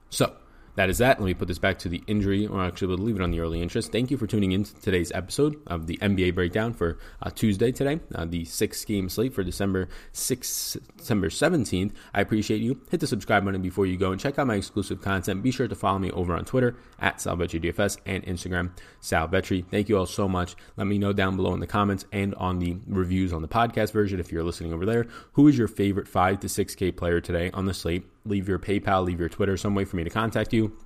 So, 0.10 0.34
that 0.75 0.89
is 0.89 0.97
that. 0.99 1.19
Let 1.19 1.25
me 1.25 1.34
put 1.34 1.47
this 1.47 1.60
back 1.60 1.79
to 1.79 1.89
the 1.89 2.03
injury, 2.07 2.47
or 2.47 2.62
actually, 2.62 2.88
we'll 2.89 2.97
leave 2.97 3.15
it 3.15 3.21
on 3.21 3.31
the 3.31 3.39
early 3.39 3.62
interest. 3.62 3.91
Thank 3.91 4.12
you 4.12 4.17
for 4.17 4.27
tuning 4.27 4.51
in 4.51 4.63
to 4.63 4.73
today's 4.81 5.12
episode 5.12 5.62
of 5.67 5.88
the 5.88 5.97
NBA 5.97 6.36
breakdown 6.36 6.73
for 6.73 6.97
uh, 7.21 7.29
Tuesday 7.29 7.71
today, 7.71 7.99
uh, 8.15 8.25
the 8.25 8.45
six 8.45 8.84
game 8.86 9.10
slate 9.10 9.34
for 9.34 9.43
December 9.43 9.89
6th, 10.13 10.77
December 10.97 11.29
17th. 11.29 11.91
I 12.13 12.21
appreciate 12.21 12.62
you. 12.62 12.81
Hit 12.89 12.99
the 12.99 13.07
subscribe 13.07 13.45
button 13.45 13.62
before 13.62 13.86
you 13.86 13.97
go 13.97 14.12
and 14.12 14.19
check 14.19 14.39
out 14.39 14.47
my 14.47 14.55
exclusive 14.55 15.01
content. 15.01 15.43
Be 15.43 15.51
sure 15.51 15.67
to 15.67 15.75
follow 15.75 15.99
me 15.99 16.12
over 16.12 16.34
on 16.36 16.45
Twitter 16.45 16.75
at 16.99 17.17
SalVetriDFS 17.17 17.97
and 18.05 18.25
Instagram 18.25 18.71
SalVetri. 19.01 19.65
Thank 19.65 19.89
you 19.89 19.97
all 19.97 20.05
so 20.05 20.27
much. 20.27 20.55
Let 20.77 20.88
me 20.88 20.97
know 20.97 21.13
down 21.13 21.36
below 21.36 21.53
in 21.53 21.60
the 21.60 21.67
comments 21.67 22.05
and 22.12 22.34
on 22.36 22.60
the 22.60 22.77
reviews 22.88 23.34
on 23.34 23.41
the 23.41 23.47
podcast 23.47 23.91
version 23.91 24.19
if 24.19 24.31
you're 24.31 24.43
listening 24.43 24.73
over 24.73 24.86
there. 24.86 25.07
Who 25.34 25.47
is 25.47 25.57
your 25.57 25.67
favorite 25.67 26.07
5 26.07 26.39
to 26.41 26.47
6K 26.47 26.95
player 26.95 27.19
today 27.21 27.51
on 27.51 27.65
the 27.65 27.73
slate? 27.73 28.05
Leave 28.25 28.47
your 28.47 28.60
PayPal, 28.60 29.03
leave 29.03 29.19
your 29.19 29.29
Twitter, 29.29 29.57
some 29.57 29.75
way 29.75 29.86
for 29.86 29.95
me 29.95 30.03
to 30.03 30.10
contact 30.10 30.53
you 30.53 30.77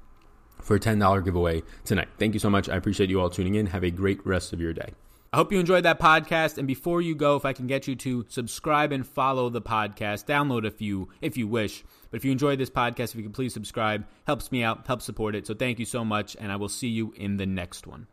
for 0.62 0.76
a 0.76 0.80
$10 0.80 1.24
giveaway 1.24 1.64
tonight. 1.84 2.08
Thank 2.18 2.34
you 2.34 2.40
so 2.40 2.50
much. 2.50 2.70
I 2.70 2.76
appreciate 2.76 3.10
you 3.10 3.20
all 3.22 3.30
tuning 3.30 3.56
in. 3.56 3.68
Have 3.68 3.84
a 3.84 3.92
great 3.92 4.26
rest 4.26 4.54
of 4.54 4.60
your 4.60 4.74
day. 4.74 4.94
I 5.34 5.38
hope 5.38 5.52
you 5.52 5.60
enjoyed 5.60 5.84
that 5.84 6.00
podcast. 6.00 6.58
And 6.58 6.66
before 6.66 7.02
you 7.02 7.14
go, 7.14 7.36
if 7.36 7.44
I 7.44 7.52
can 7.52 7.68
get 7.68 7.90
you 7.90 7.96
to 7.98 8.26
subscribe 8.30 8.94
and 8.94 9.06
follow 9.06 9.50
the 9.50 9.62
podcast, 9.62 10.26
download 10.26 10.66
if 10.66 10.82
you 10.82 11.10
if 11.22 11.36
you 11.36 11.46
wish. 11.46 11.84
But 12.10 12.18
if 12.18 12.26
you 12.26 12.32
enjoyed 12.32 12.58
this 12.58 12.70
podcast, 12.70 13.10
if 13.10 13.16
you 13.16 13.24
could 13.24 13.34
please 13.34 13.54
subscribe, 13.54 14.06
helps 14.26 14.50
me 14.50 14.64
out, 14.64 14.88
helps 14.88 15.04
support 15.04 15.36
it. 15.36 15.46
So 15.46 15.54
thank 15.54 15.78
you 15.78 15.86
so 15.86 16.06
much, 16.06 16.38
and 16.40 16.54
I 16.54 16.56
will 16.56 16.70
see 16.70 16.88
you 16.88 17.14
in 17.18 17.36
the 17.36 17.46
next 17.46 17.86
one. 17.86 18.08